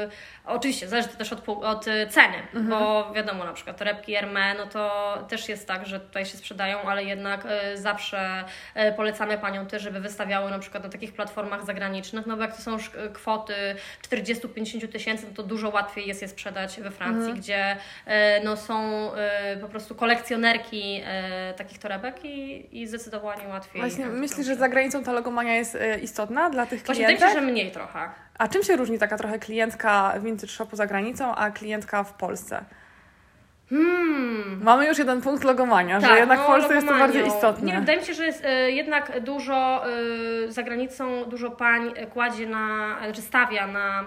yy, 0.02 0.10
oczywiście 0.46 0.88
zależy 0.88 1.08
to 1.08 1.16
też 1.16 1.32
od, 1.32 1.48
od 1.48 1.86
y, 1.86 2.06
ceny, 2.06 2.36
mhm. 2.54 2.68
bo 2.68 3.12
wiadomo, 3.12 3.44
na 3.44 3.52
przykład 3.52 3.76
torebki 3.76 4.16
Hermé, 4.16 4.56
no 4.58 4.66
to 4.66 5.14
też 5.28 5.48
jest 5.48 5.68
tak, 5.68 5.86
że 5.86 6.00
tutaj 6.00 6.26
się 6.26 6.36
sprzedają, 6.36 6.82
ale 6.82 7.04
jednak 7.04 7.46
y, 7.46 7.78
zawsze 7.78 8.44
y, 8.76 8.92
polecamy 8.92 9.38
Paniom 9.38 9.66
też, 9.66 9.82
żeby 9.82 10.00
wystawiały 10.00 10.50
na 10.50 10.58
przykład 10.58 10.84
na 10.84 10.88
takich 10.88 11.12
platformach 11.12 11.64
zagranicznych, 11.64 12.26
no 12.26 12.36
bo 12.36 12.42
jak 12.42 12.56
to 12.56 12.62
są 12.62 12.72
już 12.72 12.90
kwoty 13.12 13.54
40-50 14.08 14.88
tysięcy, 14.88 15.26
no 15.28 15.34
to 15.34 15.42
dużo 15.42 15.68
łatwiej 15.68 16.08
jest 16.08 16.22
je 16.22 16.28
sprzedać 16.28 16.80
we 16.80 16.90
Francji, 16.90 17.20
mhm. 17.20 17.40
gdzie 17.40 17.72
y, 17.72 18.10
no 18.44 18.56
są 18.56 19.08
y, 19.54 19.60
po 19.60 19.68
prostu 19.68 19.94
kolekcjonerki 19.94 21.02
takich 21.56 21.78
torebek 21.78 22.24
i, 22.24 22.68
i 22.80 22.86
zdecydowanie 22.86 23.48
łatwiej. 23.48 23.82
Właśnie 23.82 24.06
myślisz, 24.06 24.46
że 24.46 24.56
za 24.56 24.68
granicą 24.68 25.04
ta 25.04 25.12
logomania 25.12 25.54
jest 25.54 25.78
istotna 26.02 26.50
dla 26.50 26.66
tych 26.66 26.82
klientów? 26.82 27.18
Właśnie 27.18 27.34
się, 27.34 27.40
że 27.40 27.52
mniej 27.52 27.72
trochę. 27.72 28.07
A 28.38 28.48
czym 28.48 28.62
się 28.62 28.76
różni 28.76 28.98
taka 28.98 29.18
trochę 29.18 29.38
klientka 29.38 30.14
vintage 30.20 30.52
shopu 30.52 30.76
za 30.76 30.86
granicą, 30.86 31.34
a 31.34 31.50
klientka 31.50 32.04
w 32.04 32.12
Polsce? 32.12 32.64
Hmm. 33.70 34.60
Mamy 34.62 34.86
już 34.86 34.98
jeden 34.98 35.20
punkt 35.20 35.44
logomania, 35.44 36.00
tak, 36.00 36.10
że 36.10 36.18
jednak 36.18 36.40
w 36.40 36.46
Polsce 36.46 36.74
jest 36.74 36.86
to 36.86 36.98
bardziej 36.98 37.26
istotne. 37.26 37.66
Nie, 37.66 37.80
wydaje 37.80 37.98
mi 37.98 38.04
się, 38.04 38.14
że 38.14 38.26
jest 38.26 38.44
y, 38.44 38.72
jednak 38.72 39.20
dużo 39.20 39.84
y, 40.46 40.52
za 40.52 40.62
granicą, 40.62 41.24
dużo 41.24 41.50
pań 41.50 41.94
kładzie 42.12 42.46
na, 42.46 42.96
czy 43.14 43.22
stawia 43.22 43.66
na 43.66 44.04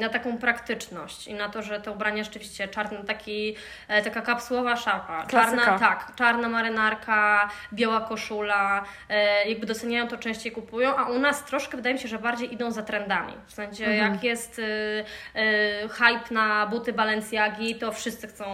na 0.00 0.08
taką 0.08 0.38
praktyczność 0.38 1.26
i 1.28 1.34
na 1.34 1.48
to, 1.48 1.62
że 1.62 1.80
to 1.80 1.92
ubranie 1.92 2.24
rzeczywiście 2.24 2.68
czarne, 2.68 3.04
taki, 3.04 3.56
e, 3.88 4.02
taka 4.02 4.22
kapsułowa 4.22 4.76
szapa, 4.76 5.24
Klasyka. 5.28 5.62
czarna, 5.64 5.78
tak, 5.78 6.12
czarna 6.16 6.48
marynarka, 6.48 7.48
biała 7.72 8.00
koszula, 8.00 8.82
e, 9.08 9.48
jakby 9.48 9.66
doceniają 9.66 10.08
to, 10.08 10.16
częściej 10.16 10.52
kupują, 10.52 10.96
a 10.96 11.04
u 11.04 11.18
nas 11.18 11.44
troszkę 11.44 11.76
wydaje 11.76 11.94
mi 11.94 12.00
się, 12.00 12.08
że 12.08 12.18
bardziej 12.18 12.54
idą 12.54 12.70
za 12.70 12.82
trendami. 12.82 13.32
W 13.46 13.52
sensie 13.52 13.84
Mhm. 13.86 14.12
jak 14.12 14.24
jest 14.24 14.58
y, 14.58 14.62
y, 15.36 15.88
hype 15.88 16.34
na 16.34 16.66
buty 16.66 16.92
Balenciagi, 16.92 17.74
to 17.74 17.92
wszyscy 17.92 18.28
chcą 18.28 18.44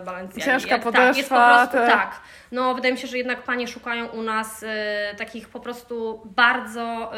y, 0.00 0.04
Balenciagi. 0.04 0.42
Ciężka 0.44 0.70
jak, 0.70 0.82
tak, 0.92 1.16
jest 1.16 1.28
po 1.28 1.34
podeszwa, 1.34 1.54
prostu 1.58 1.76
te- 1.78 1.86
tak. 1.92 2.20
No, 2.52 2.74
wydaje 2.74 2.94
mi 2.94 3.00
się, 3.00 3.06
że 3.06 3.18
jednak 3.18 3.42
panie 3.42 3.68
szukają 3.68 4.06
u 4.06 4.22
nas 4.22 4.62
y, 4.62 4.66
takich 5.18 5.48
po 5.48 5.60
prostu 5.60 6.22
bardzo 6.24 7.12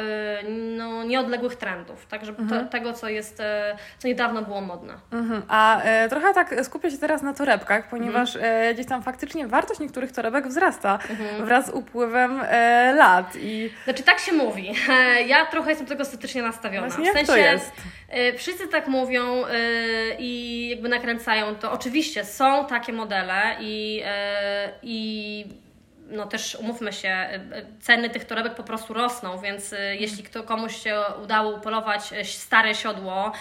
no, 0.77 1.05
nieodległych 1.05 1.57
trendów. 1.57 2.07
Tak, 2.07 2.25
żeby 2.25 2.43
to, 2.49 2.65
tego, 2.65 2.86
co 2.93 3.09
jest, 3.09 3.41
y, 3.41 3.45
co 3.99 4.09
niedawno 4.09 4.43
było 4.43 4.61
modne. 4.61 4.95
Mhm. 5.13 5.43
A 5.49 5.83
e, 5.83 6.09
trochę 6.09 6.35
tak 6.35 6.65
skupię 6.65 6.91
się 6.91 6.99
teraz 6.99 7.23
na 7.23 7.35
torebkach, 7.35 7.89
ponieważ 7.89 8.37
e, 8.37 8.75
gdzieś 8.75 8.87
tam 8.87 9.03
faktycznie 9.03 9.47
wartość 9.47 9.81
niektórych 9.81 10.13
torebek 10.13 10.49
wzrasta 10.49 10.99
wraz 11.41 11.67
z 11.67 11.71
upływem 11.71 12.41
e, 12.43 12.95
lat 12.95 13.33
i 13.41 13.71
Znaczy, 13.85 14.03
tak 14.03 14.19
się 14.19 14.33
mówi. 14.33 14.75
Ja 15.27 15.47
trochę 15.47 15.71
jestem 15.71 15.87
tego 15.87 16.03
estetycznie 16.03 16.43
nastawiona. 16.43 16.89
Właśnie 16.89 17.11
w 17.11 17.15
sensie, 17.15 17.27
to 17.27 17.37
jest? 17.37 17.73
y, 18.17 18.39
Wszyscy 18.39 18.69
tak 18.69 18.89
mówią 18.89 19.45
y, 19.45 19.49
i 20.19 20.69
jakby 20.71 20.89
nakręcają 20.89 21.55
to. 21.55 21.73
Oczywiście 21.73 22.25
są 22.25 22.67
takie 22.67 22.93
modele 22.93 23.57
i, 23.61 24.03
i 24.83 25.47
no 26.11 26.27
też 26.27 26.55
umówmy 26.55 26.93
się, 26.93 27.29
y, 27.53 27.57
y, 27.57 27.67
ceny 27.81 28.11
tych 28.11 28.25
torebek 28.25 28.55
po 28.55 28.63
prostu 28.63 28.95
rosną, 28.95 29.39
więc 29.39 29.73
y, 29.73 29.97
jeśli 29.99 30.23
kto, 30.23 30.43
komuś 30.43 30.77
się 30.77 31.01
udało 31.23 31.57
upolować 31.57 32.03
stare 32.25 32.75
siodło 32.75 33.33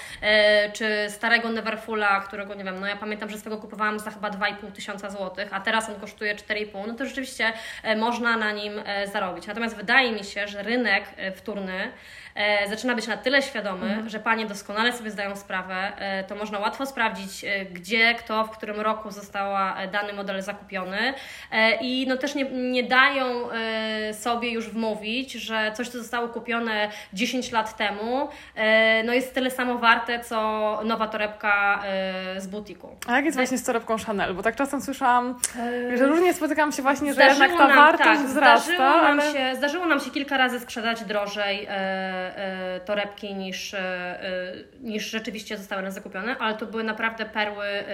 czy 0.73 1.09
starego 1.09 1.49
Neverfulla, 1.49 2.19
którego 2.19 2.53
nie 2.53 2.63
wiem, 2.63 2.79
no 2.79 2.87
ja 2.87 2.95
pamiętam, 2.95 3.29
że 3.29 3.37
swego 3.37 3.57
kupowałam 3.57 3.99
za 3.99 4.11
chyba 4.11 4.29
2,5 4.29 4.71
tysiąca 4.71 5.09
złotych, 5.09 5.53
a 5.53 5.59
teraz 5.59 5.89
on 5.89 5.95
kosztuje 5.95 6.35
4,5, 6.35 6.87
no 6.87 6.93
to 6.93 7.05
rzeczywiście 7.05 7.53
można 7.97 8.37
na 8.37 8.51
nim 8.51 8.81
zarobić. 9.13 9.47
Natomiast 9.47 9.75
wydaje 9.75 10.11
mi 10.11 10.23
się, 10.23 10.47
że 10.47 10.63
rynek 10.63 11.03
wtórny 11.35 11.91
e, 12.35 12.69
zaczyna 12.69 12.95
być 12.95 13.07
na 13.07 13.17
tyle 13.17 13.41
świadomy, 13.41 14.03
że 14.07 14.19
panie 14.19 14.45
doskonale 14.45 14.93
sobie 14.93 15.11
zdają 15.11 15.35
sprawę, 15.35 15.75
e, 15.97 16.23
to 16.23 16.35
można 16.35 16.59
łatwo 16.59 16.85
sprawdzić, 16.85 17.43
e, 17.43 17.65
gdzie, 17.65 18.15
kto, 18.15 18.43
w 18.43 18.49
którym 18.49 18.79
roku 18.81 19.11
została 19.11 19.77
e, 19.77 19.87
dany 19.87 20.13
model 20.13 20.41
zakupiony 20.41 21.13
e, 21.51 21.75
i 21.81 22.07
no 22.07 22.17
też 22.17 22.35
nie, 22.35 22.45
nie 22.51 22.83
dają 22.83 23.51
e, 23.51 24.13
sobie 24.13 24.51
już 24.51 24.69
wmówić, 24.69 25.31
że 25.33 25.71
coś, 25.75 25.89
co 25.89 25.97
zostało 25.97 26.27
kupione 26.27 26.89
10 27.13 27.51
lat 27.51 27.77
temu, 27.77 28.29
no 29.05 29.13
jest 29.13 29.33
tyle 29.33 29.51
samo 29.51 29.77
warte, 29.77 30.19
co 30.19 30.79
nowa 30.85 31.07
torebka 31.07 31.83
z 32.37 32.47
butiku. 32.47 32.95
a 33.07 33.15
jak 33.15 33.25
jest 33.25 33.37
właśnie 33.37 33.57
z 33.57 33.63
torebką 33.63 33.95
Chanel? 34.05 34.33
Bo 34.33 34.43
tak 34.43 34.55
czasem 34.55 34.81
słyszałam, 34.81 35.39
że 35.95 36.05
różnie 36.05 36.33
spotykam 36.33 36.71
się 36.71 36.81
właśnie, 36.81 37.13
że 37.13 37.23
jednak 37.23 37.51
ta 37.51 37.67
nam, 37.67 37.75
wartość 37.77 38.19
tak, 38.19 38.27
wzrasta, 38.27 38.65
zdarzyło 38.75 39.01
nam, 39.01 39.19
ale... 39.19 39.33
się, 39.33 39.55
zdarzyło 39.55 39.85
nam 39.85 39.99
się 39.99 40.11
kilka 40.11 40.37
razy 40.37 40.59
sprzedać 40.59 41.03
drożej 41.03 41.67
torebki 42.85 43.35
niż, 43.35 43.73
e, 43.73 43.79
e, 43.79 44.53
niż 44.81 45.03
rzeczywiście 45.09 45.57
zostały 45.57 45.81
nas 45.81 45.93
zakupione, 45.93 46.35
ale 46.39 46.55
to 46.57 46.65
były 46.65 46.83
naprawdę 46.83 47.25
perły, 47.25 47.65
e, 47.65 47.85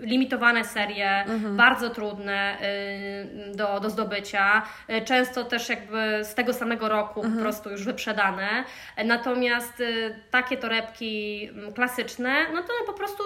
limitowane 0.00 0.64
serie, 0.64 1.10
Mhm. 1.10 1.56
bardzo 1.56 1.90
trudne 1.90 2.56
e, 2.60 3.54
do, 3.54 3.80
do 3.80 3.90
zdobycia, 3.90 4.62
e, 4.88 5.02
często 5.02 5.44
też 5.44 5.68
jakby 5.68 6.20
z 6.24 6.34
tego 6.34 6.52
samego 6.52 6.88
roku 6.88 7.20
Mhm. 7.20 7.34
po 7.36 7.42
prostu 7.42 7.70
już 7.70 7.84
wyprzedane. 7.84 8.64
E, 8.96 9.04
Natomiast 9.04 9.80
e, 9.80 9.84
takie 10.30 10.56
torebki 10.56 11.48
mm, 11.52 11.72
klasyczne, 11.72 12.34
no 12.54 12.62
to 12.62 12.72
one 12.78 12.86
po 12.86 12.92
prostu 12.92 13.22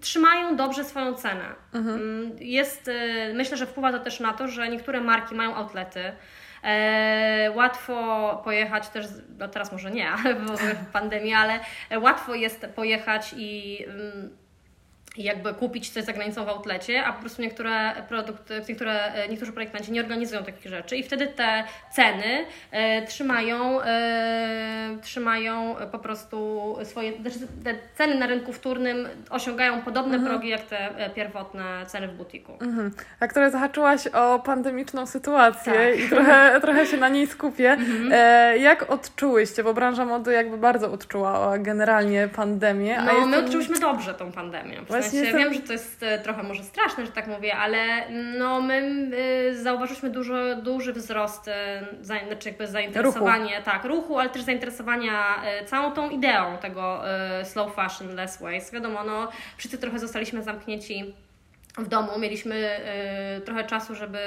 trzymają 0.00 0.56
dobrze 0.56 0.84
swoją 0.84 1.14
cenę. 1.14 1.44
Mm, 1.74 2.30
Jest, 2.38 2.88
e, 2.88 2.92
myślę, 3.34 3.56
że 3.56 3.66
wpływa 3.66 3.92
to 3.92 3.98
też 3.98 4.20
na 4.20 4.32
to, 4.32 4.48
że 4.48 4.68
niektóre 4.68 5.00
marki 5.00 5.34
mają 5.34 5.54
outlety. 5.56 6.12
E, 6.64 7.50
łatwo 7.54 8.40
pojechać 8.44 8.88
też, 8.88 9.06
no 9.38 9.48
teraz 9.48 9.72
może 9.72 9.90
nie, 9.90 10.10
bo 10.46 10.56
w 10.56 10.86
pandemii, 10.92 11.34
ale 11.34 11.60
e, 11.90 11.98
łatwo 11.98 12.34
jest 12.34 12.66
pojechać 12.66 13.34
i 13.36 13.84
mm, 13.88 14.36
i 14.36 14.41
jakby 15.16 15.54
kupić 15.54 15.90
coś 15.90 16.04
za 16.04 16.12
granicą 16.12 16.44
w 16.44 16.48
outlecie, 16.48 17.04
a 17.04 17.12
po 17.12 17.20
prostu 17.20 17.42
niektóre 17.42 17.92
produkty, 18.08 18.62
niektóre, 18.68 19.14
e, 19.14 19.28
niektórzy 19.28 19.52
projektanci 19.52 19.92
nie 19.92 20.00
organizują 20.00 20.44
takich 20.44 20.66
rzeczy 20.70 20.96
i 20.96 21.02
wtedy 21.02 21.26
te 21.26 21.64
ceny 21.92 22.44
e, 22.70 23.02
trzymają, 23.06 23.82
e, 23.82 24.96
trzymają 25.02 25.76
po 25.92 25.98
prostu 25.98 26.76
swoje, 26.84 27.12
znaczy 27.20 27.38
te 27.64 27.74
ceny 27.94 28.14
na 28.14 28.26
rynku 28.26 28.52
wtórnym 28.52 29.08
osiągają 29.30 29.82
podobne 29.82 30.20
progi 30.20 30.48
jak 30.48 30.62
te 30.62 30.96
e, 30.96 31.10
pierwotne 31.10 31.64
ceny 31.86 32.08
w 32.08 32.12
butiku. 32.14 32.52
Mhm. 32.60 32.92
Tak, 33.20 33.32
trochę 33.32 33.50
zahaczyłaś 33.50 34.06
o 34.06 34.38
pandemiczną 34.38 35.06
sytuację 35.06 35.72
Tak. 35.72 35.98
i 36.00 36.08
trochę, 36.08 36.50
trochę 36.62 36.86
się 36.86 36.96
na 36.96 37.08
niej 37.08 37.26
skupię. 37.26 37.76
E, 38.12 38.58
jak 38.58 38.90
odczułyście, 38.90 39.64
bo 39.64 39.74
branża 39.74 40.04
mody 40.04 40.32
jakby 40.32 40.58
bardzo 40.58 40.92
odczuła 40.92 41.58
generalnie 41.58 42.28
pandemię, 42.28 42.98
a 42.98 43.04
No, 43.04 43.12
my 43.12 43.18
jestem- 43.20 43.44
odczuliśmy 43.44 43.78
dobrze 43.80 44.14
tą 44.14 44.32
pandemię. 44.32 44.80
Właśnie 45.02 45.20
sensie, 45.20 45.38
Wiem, 45.38 45.54
że 45.54 45.60
to 45.60 45.72
jest 45.72 46.02
e, 46.02 46.18
trochę 46.18 46.42
może 46.42 46.64
straszne, 46.64 47.06
że 47.06 47.12
tak 47.12 47.26
mówię, 47.26 47.56
ale 47.56 48.10
no, 48.38 48.60
my 48.60 49.08
e, 49.50 49.54
zauważyliśmy 49.54 50.10
dużo, 50.10 50.56
duży 50.56 50.92
wzrost, 50.92 51.48
e, 51.48 51.86
za, 52.00 52.14
znaczy 52.26 52.48
jakby 52.48 52.66
zainteresowanie, 52.66 53.62
tak, 53.64 53.84
ruchu, 53.84 54.18
ale 54.18 54.30
też 54.30 54.42
zainteresowania 54.42 55.42
e, 55.44 55.64
całą 55.64 55.92
tą 55.92 56.10
ideą 56.10 56.58
tego 56.58 57.02
slow 57.44 57.74
fashion, 57.74 58.14
less 58.14 58.42
waste. 58.42 58.72
Wiadomo, 58.72 59.04
no, 59.04 59.28
wszyscy 59.56 59.78
trochę 59.78 59.98
zostaliśmy 59.98 60.42
zamknięci 60.42 61.14
w 61.78 61.88
domu, 61.88 62.18
mieliśmy 62.18 62.80
trochę 63.44 63.64
czasu, 63.64 63.94
żeby 63.94 64.18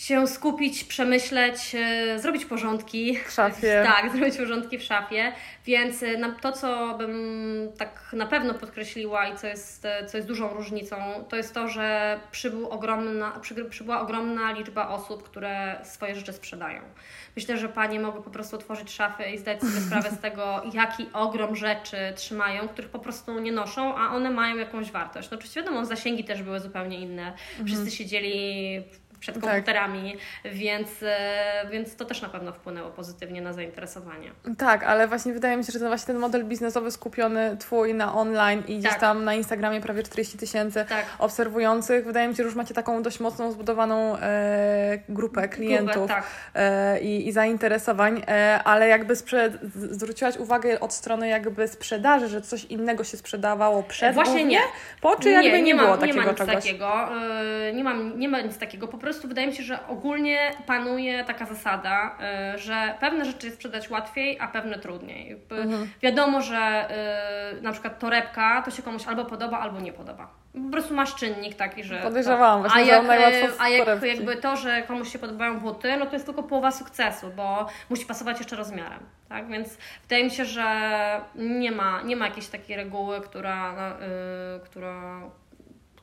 się 0.00 0.26
skupić, 0.26 0.84
przemyśleć, 0.84 1.74
e, 1.74 2.18
zrobić 2.18 2.44
porządki. 2.44 3.18
W 3.28 3.30
szafie. 3.30 3.82
Tak, 3.96 4.12
zrobić 4.12 4.36
porządki 4.36 4.78
w 4.78 4.82
szafie. 4.82 5.32
Więc 5.66 6.02
e, 6.02 6.34
to, 6.40 6.52
co 6.52 6.94
bym 6.98 7.68
tak 7.78 8.10
na 8.12 8.26
pewno 8.26 8.54
podkreśliła 8.54 9.28
i 9.28 9.36
co 9.36 9.46
jest, 9.46 9.84
e, 9.84 10.06
co 10.06 10.16
jest 10.16 10.28
dużą 10.28 10.54
różnicą, 10.54 10.96
to 11.28 11.36
jest 11.36 11.54
to, 11.54 11.68
że 11.68 12.20
przybył 12.30 12.68
ogromna, 12.68 13.30
przy- 13.40 13.64
przybyła 13.64 14.00
ogromna 14.00 14.52
liczba 14.52 14.88
osób, 14.88 15.22
które 15.22 15.80
swoje 15.84 16.14
rzeczy 16.14 16.32
sprzedają. 16.32 16.82
Myślę, 17.36 17.58
że 17.58 17.68
panie 17.68 18.00
mogły 18.00 18.22
po 18.22 18.30
prostu 18.30 18.56
otworzyć 18.56 18.90
szafę 18.92 19.32
i 19.32 19.38
zdać 19.38 19.60
sobie 19.60 19.80
sprawę 19.80 20.10
z 20.10 20.18
tego, 20.26 20.62
jaki 20.72 21.06
ogrom 21.12 21.56
rzeczy 21.56 21.96
trzymają, 22.16 22.68
których 22.68 22.90
po 22.90 22.98
prostu 22.98 23.38
nie 23.38 23.52
noszą, 23.52 23.96
a 23.96 24.14
one 24.14 24.30
mają 24.30 24.56
jakąś 24.56 24.90
wartość. 24.90 25.30
No 25.30 25.36
oczywiście 25.36 25.60
wiadomo, 25.62 25.84
zasięgi 25.84 26.24
też 26.24 26.42
były 26.42 26.60
zupełnie 26.60 27.00
inne. 27.00 27.32
Wszyscy 27.66 27.90
siedzieli 27.90 28.84
przed 29.20 29.34
Tak. 29.34 29.44
komputerami, 29.44 30.16
więc, 30.44 30.88
e, 31.02 31.16
więc 31.70 31.96
to 31.96 32.04
też 32.04 32.22
na 32.22 32.28
pewno 32.28 32.52
wpłynęło 32.52 32.90
pozytywnie 32.90 33.40
na 33.42 33.52
zainteresowanie. 33.52 34.30
Tak, 34.58 34.84
ale 34.84 35.08
właśnie 35.08 35.32
wydaje 35.32 35.56
mi 35.56 35.64
się, 35.64 35.72
że 35.72 35.78
ten 35.78 35.88
właśnie 35.88 36.06
ten 36.06 36.18
model 36.18 36.44
biznesowy 36.44 36.90
skupiony 36.90 37.56
Twój 37.60 37.94
na 37.94 38.14
online 38.14 38.62
i 38.68 38.78
gdzieś 38.78 38.90
Tak. 38.90 39.00
tam 39.00 39.24
na 39.24 39.34
Instagramie 39.34 39.80
prawie 39.80 40.02
40 40.02 40.38
tysięcy 40.38 40.84
Tak. 40.88 41.06
obserwujących, 41.18 42.04
wydaje 42.04 42.28
mi 42.28 42.34
się, 42.34 42.42
że 42.42 42.46
już 42.46 42.54
macie 42.54 42.74
taką 42.74 43.02
dość 43.02 43.20
mocną 43.20 43.52
zbudowaną 43.52 44.16
e, 44.18 44.98
grupę 45.08 45.48
klientów 45.48 45.94
Grupę, 45.94 46.14
tak. 46.14 46.24
e, 46.54 47.00
i, 47.00 47.28
i 47.28 47.32
zainteresowań, 47.32 48.22
e, 48.28 48.60
ale 48.64 48.88
jakby 48.88 49.14
sprze- 49.16 49.58
zwróciłaś 49.74 50.36
uwagę 50.36 50.80
od 50.80 50.92
strony 50.92 51.28
jakby 51.28 51.68
sprzedaży, 51.68 52.28
że 52.28 52.40
coś 52.42 52.64
innego 52.64 53.04
się 53.04 53.16
sprzedawało 53.16 53.82
przed 53.82 54.14
Właśnie 54.14 54.34
głównie? 54.34 54.50
nie. 54.56 54.60
Po, 55.00 55.16
czy 55.16 55.30
jakby 55.30 55.62
nie, 55.62 55.74
ma, 55.74 55.82
było 55.82 55.94
nie 55.94 56.00
takiego 56.00 56.20
ma 56.22 56.28
nic 56.28 56.38
czegoś? 56.38 56.54
takiego. 56.54 57.08
yy, 57.66 57.72
Nie, 57.72 57.84
mam, 57.84 58.18
nie 58.18 58.28
ma 58.28 58.40
nic 58.40 58.58
takiego. 58.58 58.88
Po 58.88 58.98
prostu 58.98 59.09
wydaje 59.28 59.46
mi 59.46 59.54
się, 59.54 59.62
że 59.62 59.86
ogólnie 59.88 60.38
panuje 60.66 61.24
taka 61.24 61.46
zasada, 61.46 62.16
yy, 62.52 62.58
że 62.58 62.94
pewne 63.00 63.24
rzeczy 63.24 63.46
jest 63.46 63.56
sprzedać 63.56 63.90
łatwiej, 63.90 64.40
a 64.40 64.48
pewne 64.48 64.78
trudniej. 64.78 65.36
Mhm. 65.50 65.90
Wiadomo, 66.02 66.42
że 66.42 66.88
yy, 67.54 67.62
na 67.62 67.72
przykład 67.72 67.98
torebka 67.98 68.62
to 68.62 68.70
się 68.70 68.82
komuś 68.82 69.06
albo 69.06 69.24
podoba, 69.24 69.58
albo 69.58 69.80
nie 69.80 69.92
podoba. 69.92 70.40
Po 70.52 70.70
prostu 70.70 70.94
masz 70.94 71.14
czynnik 71.14 71.54
taki, 71.54 71.84
że. 71.84 71.98
Podejrzewałam 71.98 72.60
właśnie, 72.60 72.80
a 72.80 72.84
jak, 72.84 73.04
z 73.56 73.60
A 73.60 73.68
jak 73.68 73.84
torebki. 73.84 74.08
jakby 74.08 74.36
to, 74.36 74.56
że 74.56 74.82
komuś 74.82 75.12
się 75.12 75.18
podobają 75.18 75.60
buty, 75.60 75.96
no 75.96 76.06
to 76.06 76.12
jest 76.12 76.26
tylko 76.26 76.42
połowa 76.42 76.70
sukcesu, 76.70 77.30
bo 77.36 77.66
musi 77.90 78.06
pasować 78.06 78.38
jeszcze 78.38 78.56
rozmiarem. 78.56 79.00
Tak? 79.28 79.48
Więc 79.48 79.76
wydaje 80.02 80.24
mi 80.24 80.30
się, 80.30 80.44
że 80.44 80.64
nie 81.34 81.72
ma, 81.72 82.02
nie 82.02 82.16
ma 82.16 82.26
jakiejś 82.26 82.46
takiej 82.46 82.76
reguły, 82.76 83.20
która, 83.20 83.74
yy, 84.54 84.60
która 84.64 85.20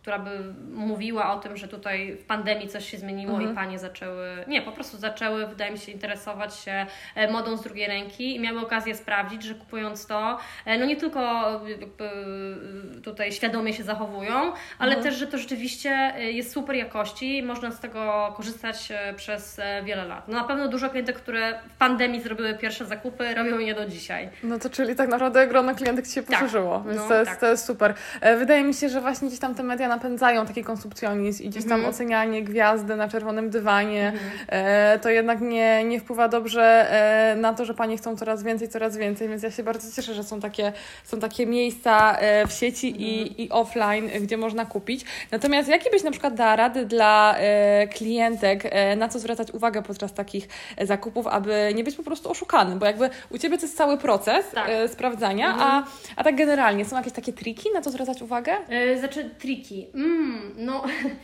która 0.08 0.20
by 0.20 0.54
mówiła 0.74 1.34
o 1.34 1.40
tym, 1.40 1.58
że 1.58 1.68
tutaj 1.68 2.16
w 2.16 2.26
pandemii 2.26 2.68
coś 2.68 2.90
się 2.92 2.98
zmieniło 2.98 3.34
Mhm. 3.34 3.52
i 3.52 3.56
panie 3.56 3.80
zaczęły, 3.80 4.28
nie, 4.48 4.62
po 4.62 4.72
prostu 4.72 4.98
zaczęły, 4.98 5.48
wydaje 5.48 5.72
mi 5.72 5.78
się, 5.78 5.92
interesować 5.92 6.56
się 6.56 6.86
e, 7.16 7.32
modą 7.32 7.58
z 7.58 7.62
drugiej 7.64 7.88
ręki 7.88 8.36
i 8.36 8.40
miały 8.40 8.60
okazję 8.62 8.96
sprawdzić, 8.96 9.44
że 9.44 9.56
kupując 9.56 10.06
to, 10.08 10.38
e, 10.66 10.78
no 10.78 10.86
nie 10.86 10.96
tylko 10.96 11.22
e, 11.56 13.02
tutaj 13.02 13.32
świadomie 13.32 13.74
się 13.74 13.84
zachowują, 13.84 14.54
ale 14.80 14.96
Mhm. 14.96 15.04
też, 15.04 15.16
że 15.16 15.28
to 15.28 15.38
rzeczywiście 15.38 16.14
jest 16.18 16.52
super 16.52 16.76
jakości 16.76 17.38
i 17.38 17.44
można 17.44 17.72
z 17.72 17.80
tego 17.80 18.34
korzystać 18.38 18.90
przez 19.16 19.62
wiele 19.84 20.06
lat. 20.06 20.28
No 20.28 20.34
na 20.38 20.44
pewno 20.44 20.68
dużo 20.68 20.90
klientek, 20.90 21.16
które 21.16 21.60
w 21.76 21.78
pandemii 21.78 22.22
zrobiły 22.22 22.54
pierwsze 22.54 22.86
zakupy, 22.86 23.36
robią 23.36 23.58
je 23.60 23.74
do 23.76 23.86
dzisiaj. 23.86 24.30
No 24.44 24.60
to 24.60 24.70
czyli 24.70 24.96
tak 24.96 25.10
naprawdę 25.10 25.48
grono 25.48 25.76
klientek 25.76 26.06
się 26.08 26.24
Tak. 26.24 26.32
poszerzyło, 26.40 26.82
więc 26.88 26.98
No, 26.98 27.08
to, 27.08 27.14
jest, 27.20 27.32
tak. 27.32 27.40
to 27.40 27.48
jest 27.48 27.66
super. 27.66 27.94
Wydaje 28.40 28.64
mi 28.64 28.74
się, 28.74 28.90
że 28.90 29.02
właśnie 29.02 29.28
gdzieś 29.28 29.40
tam 29.40 29.56
te 29.56 29.64
media 29.64 29.88
napędzają 30.01 30.46
taki 30.46 30.63
konsumpcjonizm 30.63 31.44
i 31.44 31.50
gdzieś 31.50 31.63
tam 31.63 31.74
Mhm. 31.74 31.89
ocenianie 31.89 32.44
gwiazdy 32.44 32.96
na 32.96 33.08
czerwonym 33.10 33.50
dywanie, 33.50 34.13
e, 34.48 35.00
to 35.00 35.10
jednak 35.10 35.42
nie, 35.42 35.84
nie 35.84 36.00
wpływa 36.00 36.27
dobrze 36.27 36.63
e, 36.92 37.36
na 37.36 37.54
to, 37.54 37.66
że 37.66 37.74
Panie 37.74 37.98
chcą 37.98 38.18
coraz 38.18 38.44
więcej, 38.44 38.70
coraz 38.70 38.98
więcej, 38.98 39.30
więc 39.30 39.44
ja 39.44 39.51
się 39.51 39.63
bardzo 39.63 39.96
cieszę, 39.96 40.13
że 40.13 40.24
są 40.24 40.39
takie, 40.39 40.74
są 41.04 41.20
takie 41.20 41.46
miejsca 41.48 42.18
e, 42.18 42.48
w 42.48 42.51
sieci 42.54 43.01
i, 43.01 43.44
i 43.44 43.50
offline, 43.50 44.10
gdzie 44.22 44.38
można 44.38 44.66
kupić. 44.66 45.06
Natomiast 45.32 45.70
jakie 45.70 45.89
byś 45.89 46.04
na 46.04 46.12
przykład 46.12 46.34
dała 46.34 46.56
rady 46.56 46.86
dla 46.86 47.36
e, 47.38 47.88
klientek, 47.88 48.63
e, 48.66 48.96
na 48.96 49.10
co 49.10 49.20
zwracać 49.20 49.51
uwagę 49.51 49.82
podczas 49.84 50.13
takich 50.13 50.48
zakupów, 50.82 51.27
aby 51.27 51.72
nie 51.75 51.84
być 51.84 51.96
po 51.96 52.04
prostu 52.04 52.32
oszukanym, 52.32 52.80
bo 52.80 52.86
jakby 52.86 53.10
u 53.30 53.38
Ciebie 53.38 53.58
to 53.58 53.66
jest 53.66 53.77
cały 53.77 53.98
proces 53.98 54.46
Tak. 54.54 54.70
e, 54.70 54.88
sprawdzania, 54.88 55.56
a, 55.60 55.84
a 56.16 56.24
tak 56.24 56.36
generalnie 56.36 56.86
są 56.86 56.96
jakieś 56.98 57.13
takie 57.13 57.34
triki, 57.34 57.70
na 57.74 57.82
co 57.82 57.92
zwracać 57.92 58.22
uwagę? 58.22 58.51
Znaczy, 59.00 59.30
triki. 59.39 59.87
Mm, 59.94 60.56
no. 60.58 60.84
E, 60.86 61.17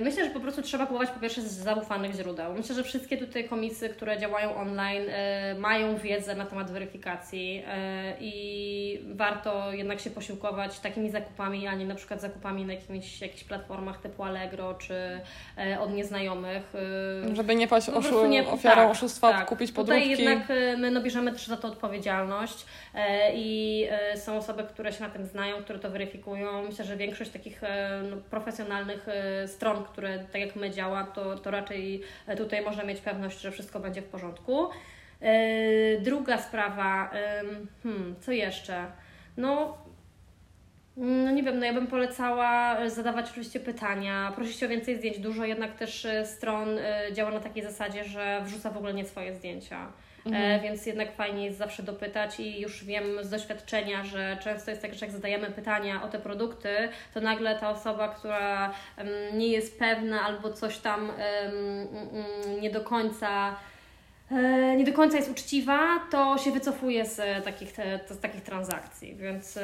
Myślę, 0.00 0.24
że 0.24 0.30
po 0.30 0.40
prostu 0.40 0.62
trzeba 0.62 0.86
kupować 0.86 1.10
po 1.10 1.20
pierwsze 1.20 1.42
z 1.42 1.52
zaufanych 1.52 2.14
źródeł. 2.14 2.54
Myślę, 2.54 2.74
że 2.74 2.82
wszystkie 2.82 3.16
tutaj 3.16 3.44
komisy, 3.48 3.88
które 3.88 4.18
działają 4.18 4.56
online, 4.56 5.02
e, 5.08 5.54
mają 5.58 5.96
wiedzę 5.96 6.34
na 6.34 6.46
temat 6.46 6.70
weryfikacji 6.70 7.64
e, 7.68 8.12
i 8.20 9.00
warto 9.14 9.72
jednak 9.72 10.00
się 10.00 10.10
posiłkować 10.10 10.78
takimi 10.80 11.10
zakupami, 11.10 11.66
a 11.66 11.74
nie 11.74 11.86
na 11.86 11.94
przykład 11.94 12.20
zakupami 12.20 12.64
na 12.64 12.72
jakimiś, 12.72 13.20
jakichś 13.20 13.44
platformach 13.44 14.00
typu 14.00 14.24
Allegro 14.24 14.74
czy 14.74 14.94
e, 15.58 15.80
od 15.80 15.92
nieznajomych. 15.92 16.72
e, 17.30 17.36
Żeby 17.36 17.54
nie 17.54 17.68
paść 17.68 17.88
oszu- 17.88 18.28
nie- 18.28 18.48
ofiarą 18.48 18.82
tak, 18.82 18.90
oszustwa, 18.90 19.32
tak. 19.32 19.46
kupić 19.46 19.72
Tutaj 19.72 20.00
podróbki. 20.00 20.22
jednak 20.24 20.50
e, 20.50 20.76
my 20.76 20.90
no, 20.90 21.00
bierzemy 21.02 21.32
też 21.32 21.46
za 21.46 21.56
to 21.56 21.68
odpowiedzialność 21.68 22.64
e, 22.94 23.32
i 23.34 23.86
e, 23.90 24.16
są 24.16 24.36
osoby, 24.36 24.62
które 24.64 24.92
się 24.92 25.04
na 25.04 25.10
tym 25.10 25.24
znają, 25.24 25.56
które 25.62 25.78
to 25.78 25.90
weryfikują. 25.90 26.62
Myślę, 26.62 26.84
że 26.84 26.96
większość 26.96 27.30
takich 27.30 27.64
e, 27.64 28.02
no, 28.10 28.16
profesjonalnych 28.30 29.08
e, 29.08 29.19
stron, 29.46 29.84
które 29.84 30.18
tak 30.18 30.40
jak 30.40 30.56
my 30.56 30.70
działa, 30.70 31.04
to, 31.04 31.38
to 31.38 31.50
raczej 31.50 32.02
tutaj 32.36 32.64
można 32.64 32.84
mieć 32.84 33.00
pewność, 33.00 33.40
że 33.40 33.50
wszystko 33.50 33.80
będzie 33.80 34.02
w 34.02 34.08
porządku. 34.08 34.68
E, 35.20 36.00
Druga 36.00 36.38
sprawa, 36.38 37.10
hmm, 37.82 38.14
co 38.20 38.32
jeszcze? 38.32 38.86
No, 39.36 39.78
no 40.96 41.30
nie 41.30 41.42
wiem, 41.42 41.58
no 41.58 41.66
ja 41.66 41.72
bym 41.72 41.86
polecała 41.86 42.76
zadawać 42.88 43.30
oczywiście 43.30 43.60
pytania, 43.60 44.32
prosić 44.36 44.64
o 44.64 44.68
więcej 44.68 44.96
zdjęć. 44.96 45.18
Dużo 45.18 45.44
jednak 45.44 45.74
też 45.74 46.04
e, 46.04 46.26
stron 46.26 46.68
działa 47.12 47.30
na 47.30 47.40
takiej 47.40 47.62
zasadzie, 47.62 48.04
że 48.04 48.40
wrzuca 48.44 48.70
w 48.70 48.76
ogóle 48.76 48.94
nie 48.94 49.04
swoje 49.04 49.34
zdjęcia. 49.34 49.92
E, 50.26 50.60
więc 50.60 50.86
jednak 50.86 51.16
fajnie 51.16 51.44
jest 51.44 51.58
zawsze 51.58 51.82
dopytać 51.82 52.40
i 52.40 52.60
już 52.60 52.84
wiem 52.84 53.04
z 53.22 53.30
doświadczenia, 53.30 54.04
że 54.04 54.36
często 54.42 54.70
jest 54.70 54.82
tak, 54.82 54.94
że 54.94 55.06
jak 55.06 55.14
zadajemy 55.14 55.50
pytania 55.50 56.02
o 56.02 56.08
te 56.08 56.18
produkty, 56.18 56.88
to 57.14 57.20
nagle 57.20 57.58
ta 57.58 57.70
osoba, 57.70 58.08
która 58.08 58.74
nie 59.32 59.48
jest 59.48 59.78
pewna 59.78 60.22
albo 60.22 60.52
coś 60.52 60.78
tam 60.78 61.10
em, 61.10 61.16
mm, 61.92 62.60
nie 62.60 62.70
do 62.70 62.80
końca 62.80 63.56
nie 64.76 64.84
do 64.84 64.92
końca 64.92 65.16
jest 65.16 65.30
uczciwa, 65.30 65.78
to 66.10 66.38
się 66.38 66.50
wycofuje 66.52 67.06
z 67.06 67.20
e, 67.20 67.40
takich, 67.42 67.72
te, 67.72 68.00
z 68.10 68.20
takich 68.20 68.42
transakcji, 68.42 69.14
więc 69.16 69.56
em, 69.56 69.62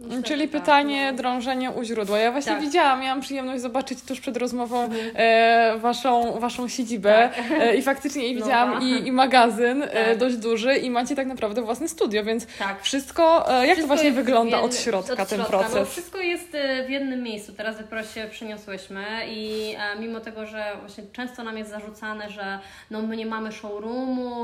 myślę, 0.00 0.22
Czyli 0.22 0.48
tak, 0.48 0.60
pytanie, 0.60 1.12
no. 1.12 1.16
drążenie 1.18 1.70
u 1.70 1.82
źródła. 1.82 2.18
Ja 2.18 2.32
właśnie 2.32 2.52
Tak. 2.52 2.60
widziałam, 2.60 3.00
miałam 3.00 3.20
przyjemność 3.20 3.62
zobaczyć 3.62 4.02
tuż 4.02 4.20
przed 4.20 4.36
rozmową 4.36 4.88
e, 5.14 5.74
waszą, 5.78 6.40
waszą 6.40 6.68
siedzibę 6.68 7.30
e, 7.60 7.76
i 7.76 7.82
faktycznie 7.82 8.34
Nowa. 8.34 8.44
widziałam 8.44 8.82
i, 8.82 9.06
i 9.08 9.12
magazyn 9.12 9.82
e, 9.82 9.88
Tak. 9.88 10.18
dość 10.18 10.36
duży 10.36 10.76
i 10.76 10.90
macie 10.90 11.16
tak 11.16 11.26
naprawdę 11.26 11.62
własne 11.62 11.88
studio, 11.88 12.24
więc 12.24 12.46
Tak. 12.58 12.82
wszystko, 12.82 13.50
e, 13.50 13.52
jak 13.52 13.62
to 13.62 13.72
Wszystko 13.72 13.86
właśnie 13.86 14.04
jest 14.06 14.16
wygląda 14.18 14.56
w 14.60 14.64
od 14.64 14.72
jednym- 14.72 14.82
środka 14.82 15.22
od 15.22 15.28
ten 15.28 15.38
środka. 15.38 15.56
No, 15.56 15.62
proces? 15.62 15.88
wszystko 15.88 16.18
jest 16.18 16.54
e, 16.54 16.86
w 16.86 16.90
jednym 16.90 17.22
miejscu. 17.22 17.52
Teraz 17.52 17.78
dopiero 17.78 18.02
się 18.04 18.26
przyniosłyśmy 18.30 19.04
i 19.28 19.74
e, 19.96 20.00
mimo 20.00 20.20
tego, 20.20 20.46
że 20.46 20.64
właśnie 20.80 21.04
często 21.12 21.44
nam 21.44 21.58
jest 21.58 21.70
zarzucane, 21.70 22.30
że 22.30 22.58
no 22.90 23.02
my 23.02 23.16
nie 23.16 23.26
mamy 23.26 23.52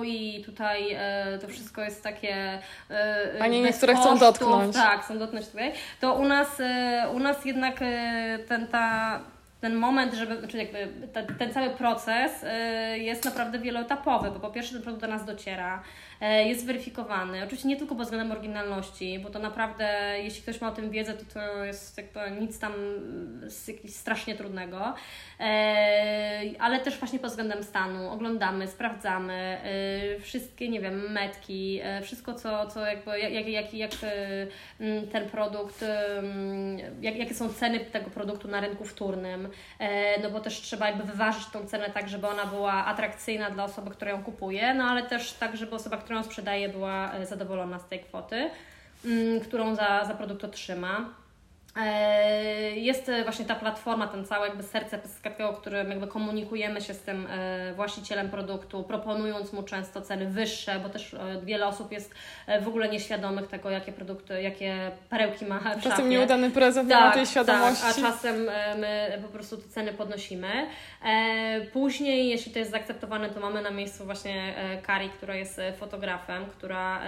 i 0.05 0.43
tutaj 0.47 0.93
e, 0.93 1.39
to 1.39 1.49
wszystko 1.49 1.83
jest 1.83 2.03
takie 2.03 2.59
e, 2.91 3.39
bez 3.39 3.51
niektóre 3.51 3.95
chcą 3.95 4.19
dotknąć. 4.19 4.75
Tak, 4.75 5.05
chcą 5.05 5.19
dotknąć 5.19 5.47
tutaj. 5.49 5.73
To 6.01 6.15
u 6.15 6.25
nas, 6.25 6.61
e, 6.61 7.09
u 7.15 7.19
nas 7.19 7.45
jednak 7.45 7.83
e, 7.83 8.39
ten, 8.49 8.67
ta 8.67 9.21
ten 9.61 9.75
moment, 9.75 10.15
żeby, 10.15 10.49
czyli 10.49 10.59
jakby 10.59 11.09
ta, 11.13 11.23
ten 11.39 11.53
cały 11.53 11.71
proces 11.71 12.33
y, 12.43 12.99
jest 12.99 13.25
naprawdę 13.25 13.59
wieloetapowy, 13.59 14.31
bo 14.31 14.41
po 14.41 14.51
pierwsze 14.51 14.73
ten 14.73 14.83
produkt 14.83 15.01
do 15.01 15.09
nas 15.09 15.25
dociera, 15.25 15.83
jest 16.21 16.67
weryfikowany, 16.67 17.45
oczywiście 17.45 17.69
nie 17.69 17.77
tylko 17.77 17.95
pod 17.95 18.05
względem 18.05 18.33
oryginalności, 18.33 19.19
bo 19.19 19.31
to 19.31 19.39
naprawdę, 19.39 20.15
jeśli 20.23 20.43
ktoś 20.43 20.61
ma 20.61 20.69
o 20.69 20.73
tym 20.73 20.91
wiedzę, 20.91 21.15
to 21.15 21.25
to 21.35 21.65
jest 21.65 21.97
jakby 21.99 22.41
nic 22.41 22.59
tam 22.59 22.73
strasznie 23.89 24.35
trudnego, 24.35 24.95
y, 25.41 25.45
ale 26.59 26.81
też 26.81 26.99
właśnie 26.99 27.19
pod 27.19 27.31
względem 27.31 27.65
stanu, 27.65 28.11
oglądamy, 28.11 28.69
sprawdzamy 28.69 29.59
y, 30.17 30.21
wszystkie, 30.21 30.69
nie 30.69 30.81
wiem, 30.81 31.13
metki, 31.13 31.81
wszystko 32.03 32.35
co, 32.35 32.67
co 32.67 32.87
jakby, 32.87 33.19
jak, 33.19 33.49
jak, 33.49 33.75
jak, 33.75 33.91
ten 35.13 35.29
produkt, 35.31 35.85
jak, 37.01 37.17
jakie 37.17 37.35
są 37.35 37.49
ceny 37.49 37.81
tego 37.81 38.11
produktu 38.11 38.49
na 38.49 38.61
rynku 38.61 38.85
wtórnym, 38.85 39.49
e, 39.79 40.21
no 40.21 40.31
bo 40.31 40.41
też 40.41 40.61
trzeba 40.61 40.87
jakby 40.87 41.05
wyważyć 41.05 41.47
tą 41.47 41.67
cenę 41.67 41.91
tak, 41.91 42.09
żeby 42.09 42.27
ona 42.27 42.47
była 42.47 42.73
atrakcyjna 42.73 43.51
dla 43.51 43.65
osoby, 43.65 43.91
która 43.91 44.11
ją 44.11 44.23
kupuje, 44.23 44.75
no 44.75 44.85
ale 44.85 45.03
też 45.03 45.33
tak, 45.33 45.57
żeby 45.57 45.75
osoba, 45.75 45.97
która 45.97 46.10
ją 46.15 46.23
sprzedaje 46.23 46.69
była 46.69 47.13
e, 47.13 47.27
zadowolona 47.27 47.79
z 47.79 47.89
tej 47.89 48.01
kwoty, 48.01 48.51
mm, 49.05 49.41
którą 49.41 49.75
za, 49.75 50.05
za 50.05 50.15
produkt 50.15 50.45
otrzyma. 50.45 51.15
E, 51.77 52.77
Jest 52.77 53.11
właśnie 53.25 53.45
ta 53.45 53.55
platforma, 53.55 54.07
ten 54.07 54.27
cały 54.27 54.47
jakby 54.49 54.63
serce 54.63 54.99
Pescatego, 54.99 55.53
którym 55.53 55.91
jakby 55.91 56.07
komunikujemy 56.07 56.81
się 56.81 56.95
z 56.95 57.01
tym 57.01 57.27
e, 57.31 57.73
właścicielem 57.75 58.31
produktu, 58.31 58.83
proponując 58.83 59.53
mu 59.53 59.63
często 59.63 60.01
ceny 60.01 60.27
wyższe, 60.27 60.81
bo 60.83 60.89
też 60.89 61.15
e, 61.15 61.19
wiele 61.45 61.67
osób 61.67 61.93
jest 61.93 62.15
w 62.63 62.69
ogóle 62.69 62.89
nieświadomych 62.89 63.47
tego, 63.47 63.71
jakie 63.71 63.93
produkty, 63.93 64.43
jakie 64.43 64.91
perełki 65.11 65.45
ma 65.45 65.59
w 65.59 65.63
szafie. 65.63 65.83
Czasem 65.83 66.09
nieudany 66.09 66.51
prezent 66.51 66.89
nie 66.89 66.95
ma 66.95 67.11
tej 67.11 67.27
świadomości. 67.27 67.83
Tak, 67.83 67.99
a 67.99 68.01
czasem 68.01 68.51
my 68.77 69.19
po 69.23 69.29
prostu 69.29 69.57
te 69.57 69.69
ceny 69.69 69.93
podnosimy. 69.93 70.67
Później, 71.73 72.29
jeśli 72.29 72.53
to 72.53 72.59
jest 72.59 72.71
zaakceptowane, 72.71 73.31
to 73.31 73.41
mamy 73.41 73.63
na 73.63 73.71
miejscu 73.71 74.05
właśnie 74.05 74.55
Kari, 74.83 75.11
która 75.11 75.35
jest 75.35 75.61
fotografem, 75.79 76.47
która 76.47 77.01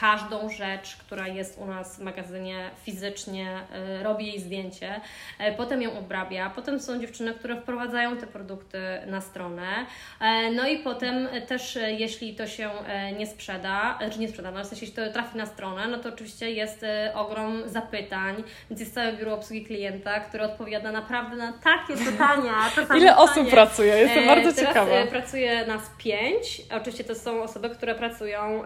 każdą 0.00 0.50
rzecz, 0.50 0.96
która 0.96 1.28
jest 1.28 1.58
u 1.58 1.66
nas 1.66 1.96
w 1.96 2.00
magazynie 2.00 2.70
fizycznie 2.84 3.47
e, 3.48 4.02
robi 4.02 4.26
jej 4.26 4.40
zdjęcie, 4.40 5.00
e, 5.38 5.52
potem 5.52 5.82
ją 5.82 5.98
obrabia, 5.98 6.50
potem 6.50 6.80
są 6.80 7.00
dziewczyny, 7.00 7.34
które 7.34 7.56
wprowadzają 7.56 8.16
te 8.16 8.26
produkty 8.26 8.78
na 9.06 9.20
stronę, 9.20 9.86
e, 10.20 10.50
no 10.50 10.68
i 10.68 10.78
potem 10.78 11.28
też 11.46 11.78
jeśli 11.98 12.34
to 12.34 12.46
się 12.46 12.70
nie 13.18 13.26
sprzeda, 13.26 13.98
czy 14.12 14.18
nie 14.18 14.28
sprzeda, 14.28 14.50
no 14.50 14.64
w 14.64 14.66
sensie 14.66 14.86
jeśli 14.86 15.04
to 15.04 15.12
trafi 15.12 15.38
na 15.38 15.46
stronę, 15.46 15.88
no 15.88 15.98
to 15.98 16.08
oczywiście 16.08 16.50
jest 16.50 16.84
ogrom 17.14 17.62
zapytań, 17.66 18.44
więc 18.70 18.80
jest 18.80 18.94
całe 18.94 19.12
biuro 19.12 19.34
obsługi 19.34 19.64
klienta, 19.64 20.20
które 20.20 20.44
odpowiada 20.44 20.92
naprawdę 20.92 21.36
na 21.36 21.52
takie 21.52 22.04
pytania. 22.04 22.54
Ile 22.98 23.16
osób 23.16 23.34
pytanie. 23.34 23.50
pracuje? 23.50 23.96
Jestem 23.96 24.26
bardzo 24.26 24.52
teraz, 24.52 24.68
ciekawa. 24.68 25.06
pracuje 25.10 25.66
nas 25.66 25.90
pięć. 25.98 26.62
Oczywiście 26.76 27.04
to 27.04 27.14
są 27.14 27.42
osoby, 27.42 27.70
które 27.70 27.94
pracują 27.94 28.62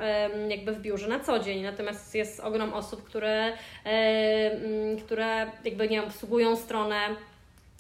jakby 0.49 0.73
w 0.73 0.81
biurze 0.81 1.09
na 1.09 1.21
co 1.21 1.38
dzień, 1.38 1.62
natomiast 1.62 2.14
jest 2.14 2.40
ogrom 2.40 2.75
osób, 2.75 3.05
które, 3.05 3.53
które 5.04 5.46
jakby 5.64 5.88
nie 5.88 5.96
wiem, 6.00 6.08
obsługują 6.08 6.56
stronę. 6.56 6.96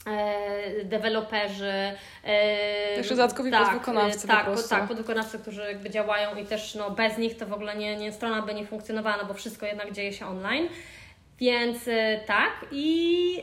E, 0.06 0.84
deweloperzy. 0.84 1.72
E, 2.24 2.96
Jeszcze 2.96 3.14
dodatkowi 3.16 3.50
podwykonawcy 3.50 4.18
e, 4.18 4.20
po 4.20 4.26
tak, 4.26 4.68
tak, 4.68 4.88
podwykonawcy, 4.88 5.38
którzy 5.38 5.62
jakby 5.62 5.90
działają 5.90 6.36
i 6.36 6.44
też 6.44 6.74
no, 6.74 6.90
bez 6.90 7.18
nich 7.18 7.36
to 7.36 7.46
w 7.46 7.52
ogóle 7.52 7.76
nie, 7.76 7.96
nie, 7.96 8.12
strona 8.12 8.42
by 8.42 8.54
nie 8.54 8.66
funkcjonowała, 8.66 9.16
no 9.16 9.24
bo 9.24 9.34
wszystko 9.34 9.66
jednak 9.66 9.92
dzieje 9.92 10.12
się 10.12 10.26
online. 10.26 10.68
Więc 11.38 11.88
e, 11.88 12.20
tak 12.26 12.66
i 12.70 13.42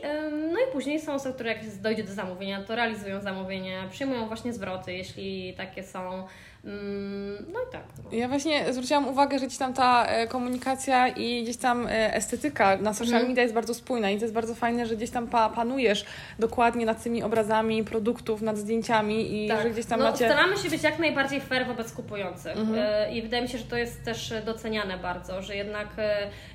no 0.52 0.58
i 0.60 0.72
później 0.72 1.00
są 1.00 1.14
osoby, 1.14 1.34
które 1.34 1.50
jak 1.50 1.76
dojdzie 1.80 2.04
do 2.04 2.12
zamówienia, 2.12 2.62
to 2.64 2.76
realizują 2.76 3.20
zamówienie, 3.20 3.82
przyjmują 3.90 4.26
właśnie 4.26 4.52
zwroty, 4.52 4.92
jeśli 4.92 5.54
takie 5.56 5.82
są. 5.82 6.26
Mm, 6.64 7.46
no 7.52 7.60
i 7.68 7.72
tak. 7.72 7.82
Ja 8.12 8.28
właśnie 8.28 8.72
zwróciłam 8.72 9.08
uwagę, 9.08 9.38
że 9.38 9.46
gdzieś 9.46 9.58
tam 9.58 9.74
ta 9.74 10.06
e, 10.06 10.26
komunikacja 10.26 11.08
i 11.08 11.42
gdzieś 11.42 11.56
tam 11.56 11.86
e, 11.86 12.14
estetyka 12.14 12.76
na 12.76 12.94
social 12.94 13.14
Mhm. 13.14 13.28
media 13.28 13.42
jest 13.42 13.54
bardzo 13.54 13.74
spójna 13.74 14.10
i 14.10 14.16
to 14.16 14.24
jest 14.24 14.34
bardzo 14.34 14.54
fajne, 14.54 14.86
że 14.86 14.96
gdzieś 14.96 15.10
tam 15.10 15.26
pa, 15.26 15.48
panujesz 15.48 16.04
dokładnie 16.38 16.86
nad 16.86 17.02
tymi 17.02 17.22
obrazami 17.22 17.84
produktów, 17.84 18.42
nad 18.42 18.58
zdjęciami 18.58 19.44
i 19.44 19.48
że 19.48 19.70
gdzieś 19.70 19.86
tam 19.86 20.00
no, 20.00 20.10
macie... 20.10 20.24
Staramy 20.26 20.56
się 20.56 20.70
być 20.70 20.82
jak 20.82 20.98
najbardziej 20.98 21.40
fair 21.40 21.66
wobec 21.66 21.92
kupujących 21.92 22.56
Mhm. 22.56 22.78
E, 22.78 23.14
i 23.14 23.22
wydaje 23.22 23.42
mi 23.42 23.48
się, 23.48 23.58
że 23.58 23.64
to 23.64 23.76
jest 23.76 24.04
też 24.04 24.34
doceniane 24.44 24.98
bardzo, 24.98 25.42
że 25.42 25.56
jednak 25.56 25.88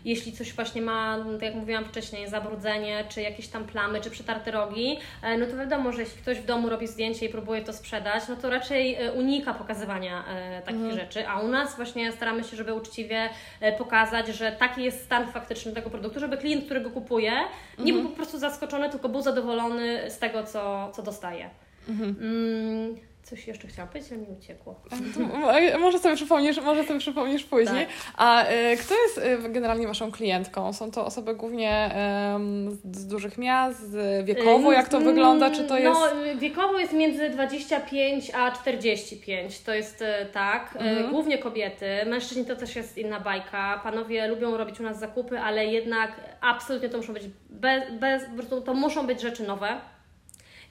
jeśli 0.06 0.32
coś 0.32 0.54
właśnie 0.54 0.82
ma, 0.82 1.26
tak 1.34 1.42
jak 1.42 1.56
mówiłam 1.56 1.86
wcześniej, 1.86 2.30
zabrudzenie, 2.30 3.04
czy 3.10 3.22
jakieś 3.22 3.48
tam 3.48 3.64
plamy, 3.64 4.02
czy 4.02 4.10
przetarte 4.10 4.52
rogi, 4.52 5.00
no 5.40 5.46
to 5.46 5.58
wiadomo, 5.58 5.92
że 5.92 6.02
jeśli 6.02 6.22
ktoś 6.22 6.38
w 6.38 6.46
domu 6.46 6.70
robi 6.70 6.88
zdjęcie 6.88 7.26
i 7.26 7.30
próbuje 7.30 7.62
to 7.62 7.74
sprzedać, 7.74 8.24
no 8.30 8.36
to 8.36 8.50
raczej 8.50 8.98
unika 9.16 9.54
pokazywania 9.54 9.95
e, 10.04 10.62
takich 10.62 10.82
Mhm. 10.82 11.00
rzeczy, 11.00 11.28
a 11.28 11.40
u 11.40 11.48
nas 11.48 11.76
właśnie 11.76 12.12
staramy 12.12 12.44
się, 12.44 12.58
żeby 12.58 12.74
uczciwie 12.74 13.30
e, 13.62 13.78
pokazać, 13.78 14.28
że 14.28 14.52
taki 14.52 14.84
jest 14.84 15.04
stan 15.06 15.28
faktyczny 15.32 15.72
tego 15.72 15.90
produktu, 15.90 16.20
żeby 16.20 16.38
klient, 16.38 16.66
który 16.66 16.82
go 16.82 16.90
kupuje, 16.90 17.32
nie 17.80 17.92
Mhm. 17.92 18.02
był 18.02 18.10
po 18.10 18.16
prostu 18.16 18.38
zaskoczony, 18.38 18.90
tylko 18.90 19.10
był 19.10 19.22
zadowolony 19.22 20.12
z 20.12 20.18
tego, 20.20 20.44
co, 20.44 20.92
co 20.92 21.04
dostaje. 21.04 21.50
Mm, 21.90 22.96
coś 23.26 23.48
jeszcze 23.48 23.68
chciałam 23.68 23.90
powiedzieć, 23.90 24.12
ale 24.12 24.22
mi 24.22 24.28
uciekło. 24.38 24.82
Może 25.80 26.00
sobie 26.00 26.16
przypomnisz, 26.16 26.62
może 26.62 26.84
sobie 26.84 27.00
przypomnisz 27.00 27.44
później. 27.44 27.86
Tak. 27.86 27.96
A 28.18 28.44
e, 28.44 28.78
kto 28.78 28.94
jest 29.04 29.18
e, 29.18 29.50
generalnie 29.50 29.88
Waszą 29.88 30.12
klientką? 30.12 30.74
Są 30.74 30.92
to 30.92 31.06
osoby 31.06 31.36
głównie 31.36 31.72
em, 31.72 32.72
z, 32.94 33.08
dużych 33.08 33.38
miast, 33.38 33.98
wiekowo, 34.24 34.72
jak 34.72 34.90
to 34.90 35.00
wygląda? 35.00 35.52
Czy 35.52 35.64
to 35.64 35.78
jest... 35.78 36.00
No, 36.00 36.40
wiekowo 36.40 36.80
jest 36.80 36.94
między 36.94 37.30
25 37.30 38.32
a 38.36 38.52
45. 38.52 39.62
To 39.62 39.74
jest 39.74 40.02
e, 40.02 40.26
tak. 40.26 40.76
Mhm. 40.80 41.12
Głównie 41.12 41.38
kobiety. 41.38 41.86
Mężczyźni 42.06 42.46
to 42.46 42.56
też 42.56 42.76
jest 42.76 42.98
inna 42.98 43.20
bajka. 43.20 43.80
Panowie 43.84 44.28
lubią 44.28 44.58
robić 44.58 44.80
u 44.80 44.84
nas 44.84 45.00
zakupy, 45.00 45.40
ale 45.40 45.66
jednak 45.66 46.12
absolutnie 46.42 46.90
to 46.90 46.98
muszą 46.98 47.14
być 47.14 47.24
bez, 47.50 47.84
bez 48.00 48.24
to 48.66 48.74
muszą 48.74 49.08
być 49.08 49.22
rzeczy 49.22 49.44
nowe. 49.44 49.95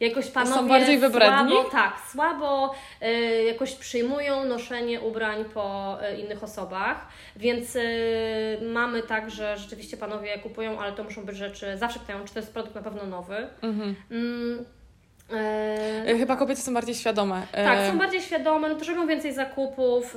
Jakoś 0.00 0.30
panowie 0.30 0.68
bardziej 0.68 0.98
wybredni? 0.98 1.52
Słabo, 1.52 1.70
tak, 1.70 2.00
słabo 2.10 2.74
e, 3.00 3.12
jakoś 3.44 3.74
przyjmują 3.74 4.44
noszenie 4.44 5.00
ubrań 5.00 5.44
po 5.44 5.96
e, 6.02 6.20
innych 6.20 6.42
osobach, 6.44 7.08
więc 7.36 7.76
e, 7.76 7.80
mamy 8.72 9.02
tak, 9.02 9.30
że 9.30 9.56
rzeczywiście 9.56 9.96
panowie 9.96 10.38
kupują, 10.38 10.80
ale 10.80 10.92
to 10.92 11.04
muszą 11.04 11.24
być 11.24 11.36
rzeczy, 11.36 11.78
zawsze 11.78 11.98
pytają, 11.98 12.24
czy 12.24 12.34
to 12.34 12.40
jest 12.40 12.52
produkt 12.52 12.74
na 12.74 12.82
pewno 12.82 13.06
nowy. 13.06 13.48
Mhm. 13.62 13.96
Mm, 14.10 14.64
E, 15.32 16.18
Chyba 16.18 16.36
kobiety 16.36 16.60
są 16.62 16.74
bardziej 16.74 16.94
świadome. 16.94 17.42
E, 17.52 17.64
tak, 17.64 17.90
są 17.90 17.98
bardziej 17.98 18.20
świadome, 18.22 18.68
no 18.68 18.74
to 18.74 18.84
robią 18.84 19.06
więcej 19.06 19.32
zakupów, 19.34 20.14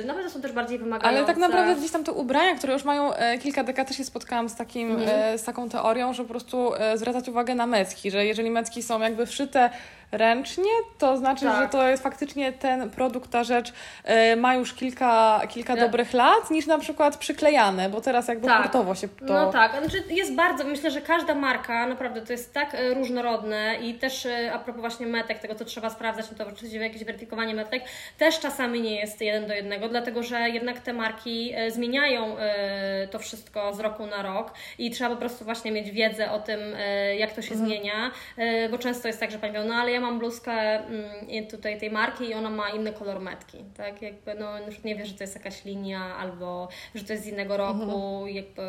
yy, 0.00 0.04
nawet 0.06 0.32
są 0.32 0.40
też 0.40 0.52
bardziej 0.52 0.78
wymagające. 0.78 1.18
Ale 1.18 1.26
tak 1.26 1.36
naprawdę 1.36 1.74
gdzieś 1.76 1.90
tam 1.90 2.04
te 2.04 2.12
ubrania, 2.12 2.54
które 2.54 2.72
już 2.72 2.84
mają 2.84 3.14
e, 3.14 3.38
kilka 3.38 3.64
dekad, 3.64 3.88
też 3.88 3.96
się 3.96 4.04
spotkałam 4.04 4.48
z, 4.48 4.54
takim, 4.56 4.90
Mhm. 4.90 5.34
e, 5.34 5.38
z 5.38 5.44
taką 5.44 5.68
teorią, 5.68 6.12
że 6.12 6.22
po 6.22 6.28
prostu 6.28 6.74
e, 6.74 6.98
zwracać 6.98 7.28
uwagę 7.28 7.54
na 7.54 7.66
mecki, 7.66 8.10
że 8.10 8.26
jeżeli 8.26 8.50
mecki 8.50 8.82
są 8.82 9.00
jakby 9.00 9.26
wszyte 9.26 9.70
ręcznie, 10.18 10.70
to 10.98 11.16
znaczy, 11.16 11.44
Tak. 11.44 11.62
że 11.62 11.68
to 11.68 11.88
jest 11.88 12.02
faktycznie 12.02 12.52
ten 12.52 12.90
produkt, 12.90 13.30
ta 13.30 13.44
rzecz 13.44 13.72
e, 14.04 14.36
ma 14.36 14.54
już 14.54 14.74
kilka, 14.74 15.40
kilka 15.48 15.74
Ja- 15.76 15.82
dobrych 15.82 16.12
lat, 16.12 16.50
niż 16.50 16.66
na 16.66 16.78
przykład 16.78 17.16
przyklejane, 17.16 17.88
bo 17.90 18.00
teraz 18.00 18.28
jakby 18.28 18.46
Tak. 18.46 18.62
hurtowo 18.62 18.94
się 18.94 19.08
to... 19.08 19.24
No 19.34 19.52
tak, 19.52 19.72
znaczy 19.80 20.02
jest 20.10 20.34
bardzo, 20.34 20.64
myślę, 20.64 20.90
że 20.90 21.00
każda 21.00 21.34
marka 21.34 21.86
naprawdę 21.86 22.20
to 22.22 22.32
jest 22.32 22.54
tak 22.54 22.74
e, 22.74 22.94
różnorodne 22.94 23.76
i 23.82 23.94
też 23.94 24.26
e, 24.26 24.52
a 24.52 24.58
propos 24.58 24.80
właśnie 24.80 25.06
metek, 25.06 25.38
tego 25.38 25.54
co 25.54 25.64
trzeba 25.64 25.90
sprawdzać, 25.90 26.26
no 26.30 26.44
to 26.44 26.50
oczywiście 26.50 26.78
jakieś 26.78 27.04
weryfikowanie 27.04 27.54
metek 27.54 27.82
też 28.18 28.40
czasami 28.40 28.80
nie 28.80 28.96
jest 29.00 29.20
jeden 29.20 29.46
do 29.46 29.54
jednego, 29.54 29.88
dlatego 29.88 30.22
że 30.22 30.40
jednak 30.50 30.80
te 30.80 30.92
marki 30.92 31.52
e, 31.54 31.70
zmieniają 31.70 32.36
to 33.10 33.18
wszystko 33.18 33.74
z 33.74 33.80
roku 33.80 34.06
na 34.06 34.22
rok 34.22 34.52
i 34.78 34.90
trzeba 34.90 35.10
po 35.10 35.16
prostu 35.16 35.44
właśnie 35.44 35.72
mieć 35.72 35.90
wiedzę 35.90 36.30
o 36.30 36.38
tym, 36.40 36.60
jak 37.18 37.32
to 37.32 37.42
się 37.42 37.54
zmienia, 37.54 38.10
e, 38.38 38.68
bo 38.68 38.78
często 38.78 39.08
jest 39.08 39.20
tak, 39.20 39.30
że 39.30 39.38
pani 39.38 39.52
mówi, 39.58 39.68
no 39.68 39.74
ale 39.74 39.92
ja 39.92 40.00
mam 40.04 40.18
bluzkę 40.18 40.52
mm, 40.52 41.46
tutaj 41.50 41.80
tej 41.80 41.90
marki 41.90 42.24
i 42.24 42.34
ona 42.34 42.50
ma 42.50 42.70
inny 42.70 42.92
kolor 42.92 43.20
metki, 43.20 43.58
tak, 43.76 44.02
jakby 44.02 44.34
no 44.34 44.48
nie 44.84 44.96
wie, 44.96 45.06
że 45.06 45.14
to 45.14 45.24
jest 45.24 45.34
jakaś 45.34 45.64
linia 45.64 46.16
albo 46.16 46.68
że 46.94 47.04
to 47.04 47.12
jest 47.12 47.24
z 47.24 47.28
innego 47.28 47.56
roku, 47.56 48.26
jakby 48.26 48.62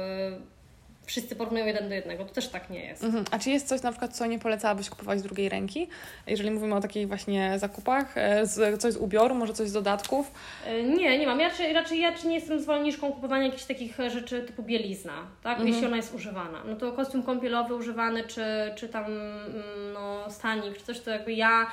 wszyscy 1.06 1.36
porównują 1.36 1.66
jeden 1.66 1.90
do 1.90 1.96
jednego, 1.96 2.26
to 2.26 2.34
też 2.34 2.48
tak 2.48 2.70
nie 2.70 2.86
jest. 2.86 3.04
Mhm. 3.04 3.26
A 3.32 3.40
czy 3.40 3.50
jest 3.50 3.68
coś 3.68 3.82
na 3.82 3.92
przykład, 3.92 4.16
co 4.16 4.26
nie 4.26 4.40
polecałabyś 4.40 4.90
kupować 4.90 5.20
z 5.20 5.24
drugiej 5.24 5.50
ręki? 5.50 5.88
Jeżeli 6.28 6.52
mówimy 6.52 6.76
o 6.76 6.82
takich 6.82 7.08
właśnie 7.08 7.60
zakupach, 7.60 8.18
e, 8.18 8.46
z, 8.46 8.82
coś 8.82 8.94
z 8.94 8.98
ubioru, 8.98 9.36
może 9.36 9.54
coś 9.54 9.70
z 9.70 9.74
dodatków? 9.74 10.32
E, 10.66 10.84
Nie, 10.84 11.20
nie 11.20 11.28
mam. 11.28 11.40
Ja 11.40 11.50
raczej, 11.50 11.74
raczej 11.74 12.00
ja 12.00 12.14
czy 12.14 12.28
nie 12.28 12.36
jestem 12.36 12.60
zwolenniczką 12.60 13.12
kupowania 13.12 13.46
jakichś 13.46 13.64
takich 13.64 14.00
e, 14.00 14.10
rzeczy 14.10 14.42
typu 14.42 14.64
bielizna, 14.64 15.14
tak? 15.44 15.60
Jeśli 15.60 15.86
ona 15.86 15.96
jest 15.98 16.14
używana. 16.16 16.64
No 16.66 16.76
to 16.76 16.92
kostium 16.92 17.24
kąpielowy 17.24 17.76
używany, 17.76 18.24
czy, 18.24 18.46
czy 18.76 18.90
tam 18.90 19.06
mm, 19.06 19.94
no, 19.94 20.32
stanik, 20.32 20.78
czy 20.78 20.84
coś, 20.84 21.00
to 21.00 21.12
jakby 21.12 21.34
ja 21.34 21.68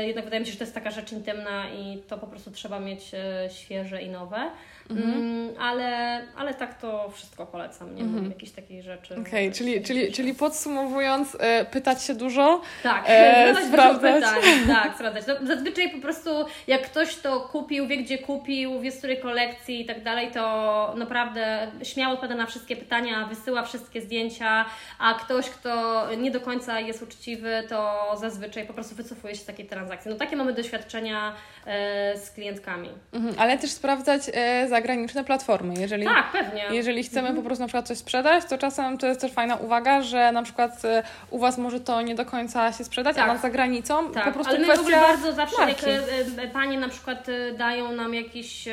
jednak 0.00 0.24
wydaje 0.24 0.40
mi 0.40 0.46
się, 0.46 0.52
że 0.52 0.58
to 0.58 0.64
jest 0.64 0.74
taka 0.74 0.90
rzecz 0.90 1.12
intymna 1.12 1.70
i 1.70 2.02
to 2.08 2.18
po 2.18 2.26
prostu 2.26 2.50
trzeba 2.50 2.80
mieć 2.80 3.10
świeże 3.48 4.02
i 4.02 4.08
nowe. 4.08 4.50
Mm, 4.90 5.48
ale, 5.60 6.20
ale 6.36 6.54
tak 6.54 6.80
to 6.80 7.10
wszystko 7.10 7.46
polecam, 7.46 7.94
nie 7.94 8.04
mam 8.04 8.28
jakichś 8.30 8.52
takiej 8.52 8.82
rzeczy. 8.82 9.14
Okej, 9.20 9.46
e, 9.48 9.52
czyli, 9.52 9.82
czyli, 9.82 10.12
czyli 10.12 10.34
podsumowując, 10.34 11.36
e, 11.40 11.64
pytać 11.64 12.02
się 12.04 12.14
dużo, 12.14 12.60
Tak, 12.82 13.04
E, 13.08 13.34
zadawać 13.46 13.64
dużo 13.64 13.68
sprawdzać. 13.76 14.14
pytań. 14.24 14.42
Tak, 14.82 14.94
sprawdzać. 14.94 15.24
No, 15.26 15.46
zazwyczaj 15.46 15.90
po 15.90 15.98
prostu 15.98 16.30
jak 16.66 16.82
ktoś 16.82 17.16
to 17.16 17.40
kupił, 17.40 17.86
wie 17.86 17.96
gdzie 17.96 18.18
kupił, 18.18 18.80
wie 18.80 18.92
z 18.92 18.98
której 18.98 19.20
kolekcji 19.20 19.80
i 19.80 19.84
tak 19.86 20.02
dalej, 20.02 20.30
to 20.30 20.94
naprawdę 20.96 21.72
śmiało 21.82 22.14
odpowiada 22.14 22.34
na 22.40 22.46
wszystkie 22.46 22.76
pytania, 22.76 23.26
wysyła 23.26 23.62
wszystkie 23.62 24.00
zdjęcia, 24.02 24.64
a 24.98 25.14
ktoś, 25.14 25.50
kto 25.50 26.04
nie 26.16 26.30
do 26.30 26.40
końca 26.40 26.80
jest 26.80 27.02
uczciwy, 27.02 27.62
to 27.68 28.10
zazwyczaj 28.20 28.66
po 28.66 28.72
prostu 28.74 28.94
wycofuje 28.94 29.34
się 29.34 29.40
z 29.40 29.44
takiej 29.44 29.66
transakcji. 29.66 30.10
No 30.10 30.16
takie 30.16 30.36
mamy 30.36 30.52
doświadczenia 30.52 31.32
e, 31.66 32.18
z 32.18 32.30
klientkami. 32.30 32.88
mhm. 33.12 33.34
ale 33.38 33.58
też 33.58 33.70
sprawdzać 33.70 34.22
e, 34.34 34.68
zagraniczne 34.78 35.24
platformy. 35.24 35.74
Jeżeli, 35.78 36.04
Tak, 36.04 36.30
pewnie. 36.32 36.64
jeżeli 36.70 37.02
chcemy 37.04 37.28
Mhm. 37.28 37.36
po 37.36 37.42
prostu 37.46 37.62
na 37.62 37.66
przykład 37.68 37.86
coś 37.88 37.98
sprzedać, 37.98 38.44
to 38.44 38.58
czasem 38.58 38.98
to 38.98 39.06
jest 39.06 39.20
też 39.20 39.32
fajna 39.32 39.56
uwaga, 39.56 40.02
że 40.02 40.32
na 40.32 40.42
przykład 40.42 40.84
e, 40.84 41.02
u 41.30 41.38
Was 41.38 41.58
może 41.58 41.80
to 41.80 42.02
nie 42.02 42.14
do 42.14 42.24
końca 42.24 42.72
się 42.72 42.84
sprzedać, 42.84 43.16
Tak. 43.16 43.24
a 43.28 43.32
nas 43.32 43.42
za 43.42 43.50
granicą 43.50 44.10
Tak, 44.12 44.24
po 44.24 44.30
prostu 44.32 44.50
ale 44.54 44.66
my 44.66 44.76
w 44.76 44.80
ogóle 44.80 44.96
bardzo 45.00 45.32
zawsze, 45.32 45.58
marki. 45.66 45.86
jak 45.90 46.00
e, 46.38 46.42
e, 46.42 46.48
panie 46.48 46.78
na 46.78 46.88
przykład 46.88 47.26
dają 47.58 47.92
nam 47.92 48.14
jakieś, 48.14 48.68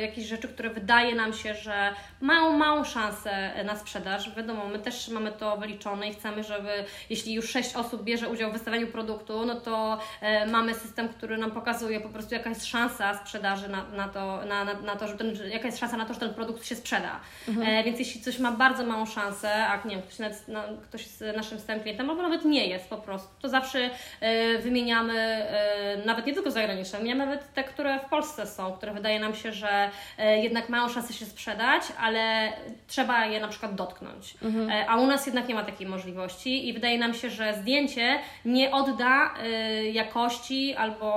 jakieś 0.00 0.24
rzeczy, 0.26 0.48
które 0.48 0.70
wydaje 0.70 1.14
nam 1.14 1.32
się, 1.32 1.54
że 1.54 1.90
mają 2.20 2.52
małą 2.52 2.84
szansę 2.84 3.50
na 3.64 3.76
sprzedaż. 3.76 4.34
Wiadomo, 4.36 4.66
my 4.68 4.78
też 4.78 5.08
mamy 5.08 5.32
to 5.32 5.56
wyliczone 5.56 6.08
i 6.08 6.14
chcemy, 6.14 6.44
żeby 6.44 6.68
jeśli 7.10 7.34
już 7.34 7.50
sześć 7.50 7.76
osób 7.76 8.02
bierze 8.04 8.28
udział 8.28 8.50
w 8.50 8.52
wystawianiu 8.52 8.86
produktu, 8.86 9.46
no 9.46 9.54
to 9.54 9.98
mamy 10.46 10.74
system, 10.74 11.08
który 11.08 11.38
nam 11.38 11.50
pokazuje 11.50 12.00
po 12.00 12.08
prostu 12.08 12.34
jaka 12.34 12.48
jest 12.50 12.66
szansa 12.66 13.14
sprzedaży 13.18 13.68
na, 13.68 13.84
na, 13.96 14.08
to, 14.08 14.40
na, 14.48 14.64
na, 14.64 14.74
na 14.74 14.96
to, 14.96 15.08
że 15.12 15.18
ten, 15.18 15.50
jaka 15.50 15.66
jest 15.66 15.78
szansa 15.78 15.96
na 15.96 16.06
to, 16.06 16.14
że 16.14 16.20
ten 16.20 16.34
produkt 16.34 16.66
się 16.66 16.74
sprzeda. 16.74 17.20
E, 17.66 17.84
więc 17.84 17.98
jeśli 17.98 18.20
coś 18.20 18.38
ma 18.38 18.52
bardzo 18.52 18.86
małą 18.86 19.06
szansę, 19.06 19.66
a 19.66 19.88
nie 19.88 19.96
wiem, 19.96 20.02
ktoś, 20.02 20.18
nawet, 20.18 20.44
no, 20.48 20.62
ktoś 20.82 21.06
z 21.06 21.36
naszym 21.36 21.58
stałym 21.60 21.82
klientem, 21.82 22.10
albo 22.10 22.22
nawet 22.22 22.44
nie 22.44 22.66
jest 22.66 22.88
po 22.88 22.96
prostu, 22.96 23.28
to 23.42 23.48
zawsze 23.48 23.90
e, 24.20 24.58
wymieniamy 24.58 25.14
e, 25.14 26.02
nawet 26.06 26.26
nie 26.26 26.34
tylko 26.34 26.50
zagraniczne, 26.50 26.98
wymieniamy 26.98 27.26
nawet 27.26 27.52
te, 27.54 27.64
które 27.64 27.98
w 28.00 28.08
Polsce 28.10 28.46
są, 28.46 28.72
które 28.72 28.92
wydaje 28.92 29.20
nam 29.20 29.34
się, 29.34 29.52
że 29.52 29.90
e, 30.18 30.42
jednak 30.42 30.68
mają 30.68 30.88
szansę 30.88 31.12
się 31.12 31.24
sprzedać, 31.24 31.82
ale 32.00 32.52
trzeba 32.86 33.26
je 33.26 33.40
na 33.40 33.48
przykład 33.48 33.74
dotknąć. 33.74 34.34
E, 34.70 34.90
a 34.90 34.96
u 34.96 35.06
nas 35.06 35.26
jednak 35.26 35.48
nie 35.48 35.54
ma 35.54 35.64
takiej 35.64 35.86
możliwości 35.86 36.68
i 36.68 36.72
wydaje 36.72 36.98
nam 36.98 37.14
się, 37.14 37.30
że 37.30 37.54
zdjęcie 37.54 38.18
nie 38.44 38.70
odda 38.70 39.34
e, 39.34 39.48
jakości 39.84 40.74
albo 40.74 41.12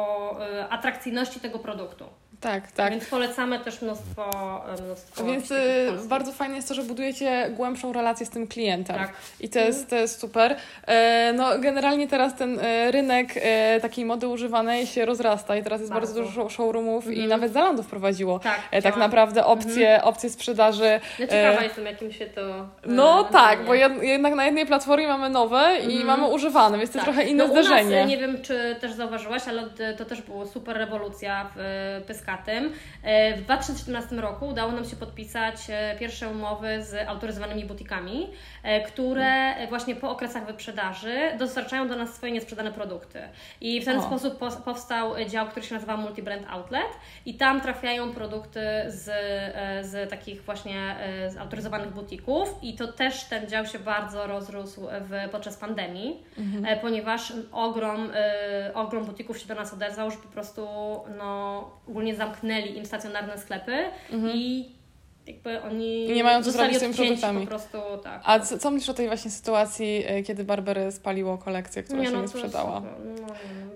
atrakcyjności 0.69 1.39
tego 1.39 1.59
produktu. 1.59 2.05
Tak, 2.45 2.71
tak. 2.71 2.91
Więc 2.91 3.05
polecamy 3.05 3.59
też 3.59 3.81
mnóstwo, 3.81 4.31
e, 4.79 4.81
mnóstwo 4.81 5.23
Więc 5.23 5.49
polskich. 5.49 6.07
bardzo 6.07 6.31
fajnie 6.31 6.55
jest 6.55 6.67
to, 6.67 6.73
że 6.73 6.83
budujecie 6.83 7.49
głębszą 7.49 7.93
relację 7.93 8.25
z 8.25 8.29
tym 8.29 8.47
klientem. 8.47 8.95
Tak. 8.95 9.13
I 9.39 9.49
to 9.49 9.59
jest, 9.59 9.89
to 9.89 9.95
jest 9.95 10.19
super. 10.19 10.55
E, 10.87 11.33
no, 11.35 11.59
generalnie 11.59 12.07
teraz 12.07 12.35
ten 12.35 12.59
e, 12.59 12.91
rynek 12.91 13.29
e, 13.35 13.79
takiej 13.81 14.05
mody 14.05 14.27
używanej 14.27 14.87
się 14.87 15.05
rozrasta 15.05 15.55
i 15.55 15.63
teraz 15.63 15.81
jest 15.81 15.93
bardzo, 15.93 16.13
Bardzo. 16.13 16.29
dużo 16.29 16.49
showroomów 16.49 17.11
i 17.11 17.27
nawet 17.27 17.53
Zalando 17.53 17.83
wprowadziło 17.83 18.39
Tak, 18.39 18.59
e, 18.71 18.81
tak 18.81 18.97
naprawdę 18.97 19.45
opcje, 19.45 20.03
opcje 20.03 20.29
sprzedaży. 20.29 20.99
Ja 21.19 21.27
ciekawa 21.27 21.59
e, 21.59 21.63
jestem, 21.63 21.85
jakim 21.85 22.11
się 22.11 22.25
to. 22.25 22.41
No 22.85 23.27
e, 23.29 23.31
tak, 23.31 23.65
bo 23.65 23.73
jed, 23.73 24.03
jednak 24.03 24.35
na 24.35 24.45
jednej 24.45 24.65
platformie 24.65 25.07
mamy 25.07 25.29
nowe 25.29 25.77
i 25.79 26.03
mamy 26.03 26.27
używane, 26.27 26.77
więc 26.77 26.91
to 26.91 26.97
jest 26.97 27.05
trochę 27.05 27.23
inne 27.23 27.47
no, 27.47 27.53
U 27.53 27.55
nas, 27.55 27.65
zderzenie. 27.65 28.05
nie 28.05 28.17
wiem, 28.17 28.41
czy 28.41 28.75
też 28.81 28.91
zauważyłaś, 28.93 29.47
ale 29.47 29.63
to 29.97 30.05
też 30.05 30.21
była 30.21 30.45
super 30.45 30.77
rewolucja 30.77 31.49
w 31.55 31.59
e, 31.59 32.01
E, 33.03 33.37
w 33.37 33.41
2017 33.41 34.15
roku 34.15 34.47
udało 34.47 34.71
nam 34.71 34.85
się 34.85 34.95
podpisać 34.95 35.55
e, 35.69 35.95
pierwsze 35.99 36.29
umowy 36.29 36.83
z 36.83 37.07
autoryzowanymi 37.07 37.65
butikami, 37.65 38.27
e, 38.63 38.81
które 38.81 39.53
właśnie 39.69 39.95
po 39.95 40.09
okresach 40.09 40.45
wyprzedaży 40.45 41.15
dostarczają 41.39 41.87
do 41.87 41.95
nas 41.95 42.15
swoje 42.15 42.31
niesprzedane 42.31 42.71
produkty. 42.71 43.19
I 43.61 43.81
w 43.81 43.85
ten 43.85 43.97
O. 43.97 44.01
sposób 44.01 44.37
po- 44.37 44.51
powstał 44.51 45.13
dział, 45.27 45.47
który 45.47 45.65
się 45.65 45.75
nazywa 45.75 45.97
Multibrand 45.97 46.47
Outlet 46.49 46.89
i 47.25 47.33
tam 47.33 47.61
trafiają 47.61 48.13
produkty 48.13 48.59
z, 48.87 49.03
z 49.85 50.09
takich 50.09 50.43
właśnie 50.43 50.95
z 51.29 51.37
autoryzowanych 51.37 51.93
butików 51.93 52.49
i 52.61 52.75
to 52.75 52.87
też 52.87 53.23
ten 53.23 53.47
dział 53.49 53.65
się 53.65 53.79
bardzo 53.79 54.27
rozrósł 54.27 54.81
w, 54.81 55.29
podczas 55.31 55.57
pandemii, 55.57 56.23
e, 56.67 56.77
ponieważ 56.77 57.33
ogrom, 57.51 58.09
ogrom 58.73 59.05
butików 59.05 59.37
się 59.39 59.47
do 59.47 59.55
nas 59.55 59.73
odezwał, 59.73 60.11
że 60.11 60.17
po 60.17 60.27
prostu 60.27 60.67
no, 61.17 61.69
ogólnie 61.87 62.15
zamknęli 62.25 62.77
im 62.77 62.85
stacjonarne 62.85 63.37
sklepy 63.37 63.77
i 64.33 64.65
jakby 65.27 65.61
oni 65.61 66.07
nie 66.07 66.23
mają 66.23 66.43
co 66.43 66.51
zrobić 66.51 66.77
z 66.77 66.79
tymi 66.79 66.93
produktami. 66.93 67.41
po 67.41 67.47
prostu, 67.47 67.77
tak. 68.03 68.21
A 68.25 68.39
co, 68.39 68.57
co 68.57 68.71
myślisz 68.71 68.89
o 68.89 68.93
tej 68.93 69.07
właśnie 69.07 69.31
sytuacji, 69.31 70.03
e, 70.07 70.23
kiedy 70.23 70.43
Barbery 70.43 70.91
spaliło 70.91 71.37
kolekcję, 71.37 71.83
która 71.83 71.99
się 72.03 72.09
nie 72.09 72.15
to 72.15 72.21
jest- 72.21 72.33
sprzedała? 72.33 72.79
No, 72.79 73.11
nie, 73.11 73.21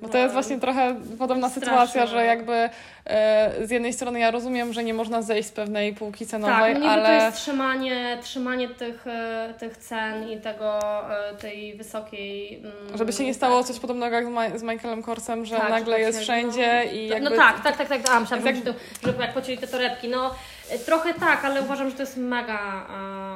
Bo 0.01 0.07
no, 0.07 0.09
to 0.09 0.17
jest 0.17 0.33
właśnie 0.33 0.59
trochę 0.59 0.95
podobna 1.19 1.49
Straszne. 1.49 1.69
sytuacja, 1.71 2.05
że 2.07 2.25
jakby 2.25 2.69
e, 3.05 3.51
z 3.67 3.71
jednej 3.71 3.93
strony 3.93 4.19
ja 4.19 4.31
rozumiem, 4.31 4.73
że 4.73 4.83
nie 4.83 4.93
można 4.93 5.21
zejść 5.21 5.49
z 5.49 5.51
pewnej 5.51 5.93
półki 5.93 6.25
cenowej, 6.25 6.55
Tak, 6.57 6.73
no 6.73 6.79
niby 6.79 6.85
to 6.85 6.91
ale 6.91 7.25
jest 7.25 7.37
trzymanie, 7.37 8.17
trzymanie 8.21 8.69
tych, 8.69 9.07
e, 9.07 9.53
tych 9.59 9.77
cen 9.77 10.29
i 10.29 10.37
tego, 10.41 10.79
tej 11.41 11.73
wysokiej... 11.77 12.57
mm, 12.57 12.97
żeby 12.97 13.13
się 13.13 13.23
nie 13.25 13.33
stało 13.33 13.57
tak. 13.57 13.67
coś 13.67 13.79
podobnego 13.79 14.15
jak 14.15 14.25
z, 14.25 14.29
Ma- 14.29 14.57
z 14.57 14.63
Michaelem 14.63 15.03
Korsem, 15.03 15.45
że 15.45 15.55
Tak, 15.57 15.69
nagle 15.69 15.99
jest 15.99 16.17
się- 16.17 16.23
wszędzie 16.23 16.81
no, 16.85 16.91
i 16.91 17.07
jakby... 17.07 17.29
No 17.29 17.35
tak, 17.35 17.63
tak, 17.63 17.77
tak, 17.77 17.87
tak, 17.89 17.99
a, 18.11 18.19
myślałam, 18.19 18.45
jest 18.47 18.65
że, 19.03 19.13
jak 19.21 19.33
pocięli 19.33 19.57
te 19.57 19.67
torebki, 19.67 20.07
no 20.07 20.31
trochę 20.85 21.13
tak, 21.13 21.45
ale 21.45 21.61
uważam, 21.61 21.89
że 21.89 21.95
to 21.95 22.01
jest 22.03 22.17
mega, 22.17 22.87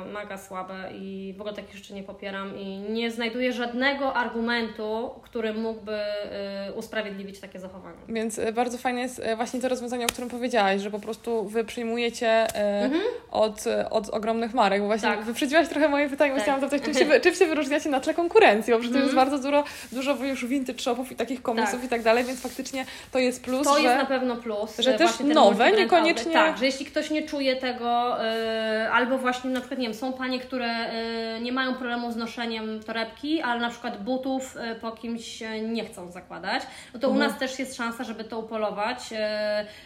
e, 0.05 0.11
mega 0.11 0.37
słabe 0.37 0.75
i 0.95 1.33
w 1.37 1.41
ogóle 1.41 1.55
takich 1.55 1.75
rzeczy 1.75 1.93
nie 1.93 2.03
popieram 2.03 2.57
i 2.57 2.65
nie 2.77 3.11
znajduję 3.11 3.53
żadnego 3.53 4.13
argumentu, 4.13 5.09
który 5.23 5.53
mógłby 5.53 5.93
e, 5.95 6.71
usprawiedliwić 6.75 7.39
takie 7.39 7.59
zachowanie. 7.59 7.97
Więc 8.09 8.39
e, 8.39 8.51
bardzo 8.53 8.77
fajne 8.77 9.01
jest 9.01 9.19
e, 9.19 9.35
właśnie 9.35 9.61
to 9.61 9.69
rozwiązanie, 9.69 10.05
o 10.05 10.07
którym 10.09 10.29
powiedziałaś, 10.29 10.81
że 10.81 10.91
po 10.91 10.99
prostu 10.99 11.43
wy 11.49 11.63
przyjmujecie 11.65 12.27
e, 12.55 12.89
od, 13.31 13.67
e, 13.67 13.89
od 13.89 14.09
ogromnych 14.09 14.53
marek, 14.53 14.81
bo 14.81 14.87
właśnie 14.87 15.07
Mhm. 15.07 15.25
Tak. 15.25 15.33
wyprzedziłaś 15.33 15.67
trochę 15.69 15.89
moje 15.89 16.09
pytanie, 16.09 16.31
bo 16.31 16.35
Tak. 16.35 16.43
chciałam 16.43 16.61
zapytać, 16.61 16.81
czym 16.85 16.93
się, 16.93 17.19
czym 17.23 17.35
się 17.35 17.45
wyróżniacie 17.45 17.89
na 17.89 17.99
tle 17.99 18.13
konkurencji, 18.13 18.73
bo 18.73 18.79
przecież 18.79 18.95
Mhm. 18.95 19.03
jest 19.05 19.15
bardzo 19.15 19.39
dużo, 19.39 19.63
dużo 19.91 20.25
już 20.25 20.45
vintage 20.45 20.79
shopów 20.79 21.11
i 21.11 21.15
takich 21.15 21.41
komiksów 21.41 21.75
Tak. 21.75 21.83
i 21.83 21.89
tak 21.89 22.03
dalej, 22.03 22.23
więc 22.23 22.41
faktycznie 22.41 22.85
to 23.11 23.19
jest 23.19 23.43
plus, 23.43 23.63
To 23.67 23.75
że... 23.77 23.83
jest 23.83 23.95
na 23.97 24.05
pewno 24.05 24.35
plus. 24.35 24.77
że 24.79 24.95
e, 24.95 24.97
też 24.97 25.19
nowe, 25.19 25.71
niekoniecznie-. 25.71 26.33
Tak, 26.33 26.57
że 26.57 26.65
jeśli 26.65 26.85
ktoś 26.85 27.09
nie 27.09 27.22
czuje 27.25 27.55
tego, 27.55 28.23
e, 28.25 28.89
albo 28.91 29.17
właśnie 29.17 29.49
na 29.49 29.59
przykład, 29.59 29.79
nie 29.79 29.87
wiem, 29.87 29.95
są 29.95 30.13
panie, 30.13 30.39
które 30.39 30.67
e, 30.67 31.39
nie 31.41 31.51
mają 31.51 31.73
problemu 31.73 32.11
z 32.11 32.15
noszeniem 32.15 32.83
torebki, 32.83 33.41
ale 33.41 33.61
na 33.61 33.69
przykład 33.69 34.03
butów 34.03 34.57
e, 34.57 34.75
po 34.75 34.91
kimś 34.91 35.43
nie 35.69 35.85
chcą 35.85 36.11
zakładać, 36.11 36.63
no 36.93 36.99
to 36.99 37.09
u 37.09 37.13
nas 37.13 37.39
też 37.39 37.59
jest 37.59 37.77
szansa, 37.77 38.03
żeby 38.03 38.23
to 38.23 38.39
upolować 38.39 38.99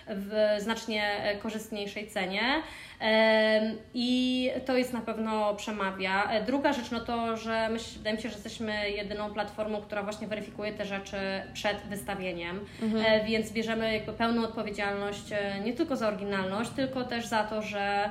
w 0.07 0.57
znacznie 0.59 1.23
e, 1.23 1.37
korzystniejszej 1.37 2.07
cenie. 2.07 2.41
I 3.93 4.51
to 4.65 4.77
jest 4.77 4.93
na 4.93 5.01
pewno 5.01 5.55
przemawia. 5.55 6.31
E, 6.31 6.43
Druga 6.45 6.73
rzecz, 6.73 6.91
no 6.91 6.99
to, 6.99 7.37
że 7.37 7.69
myśl, 7.69 7.97
wydaje 7.97 8.15
mi 8.15 8.21
się, 8.21 8.29
że 8.29 8.35
jesteśmy 8.35 8.89
jedyną 8.89 9.33
platformą, 9.33 9.81
która 9.81 10.03
właśnie 10.03 10.27
weryfikuje 10.27 10.73
te 10.73 10.85
rzeczy 10.85 11.17
przed 11.53 11.77
wystawieniem, 11.77 12.65
e, 13.05 13.25
więc 13.25 13.51
bierzemy 13.51 13.93
jakby 13.93 14.13
pełną 14.13 14.43
odpowiedzialność 14.43 15.23
nie 15.65 15.73
tylko 15.73 15.95
za 15.95 16.07
oryginalność, 16.07 16.69
tylko 16.69 17.03
też 17.03 17.26
za 17.27 17.43
to, 17.43 17.61
że 17.61 18.09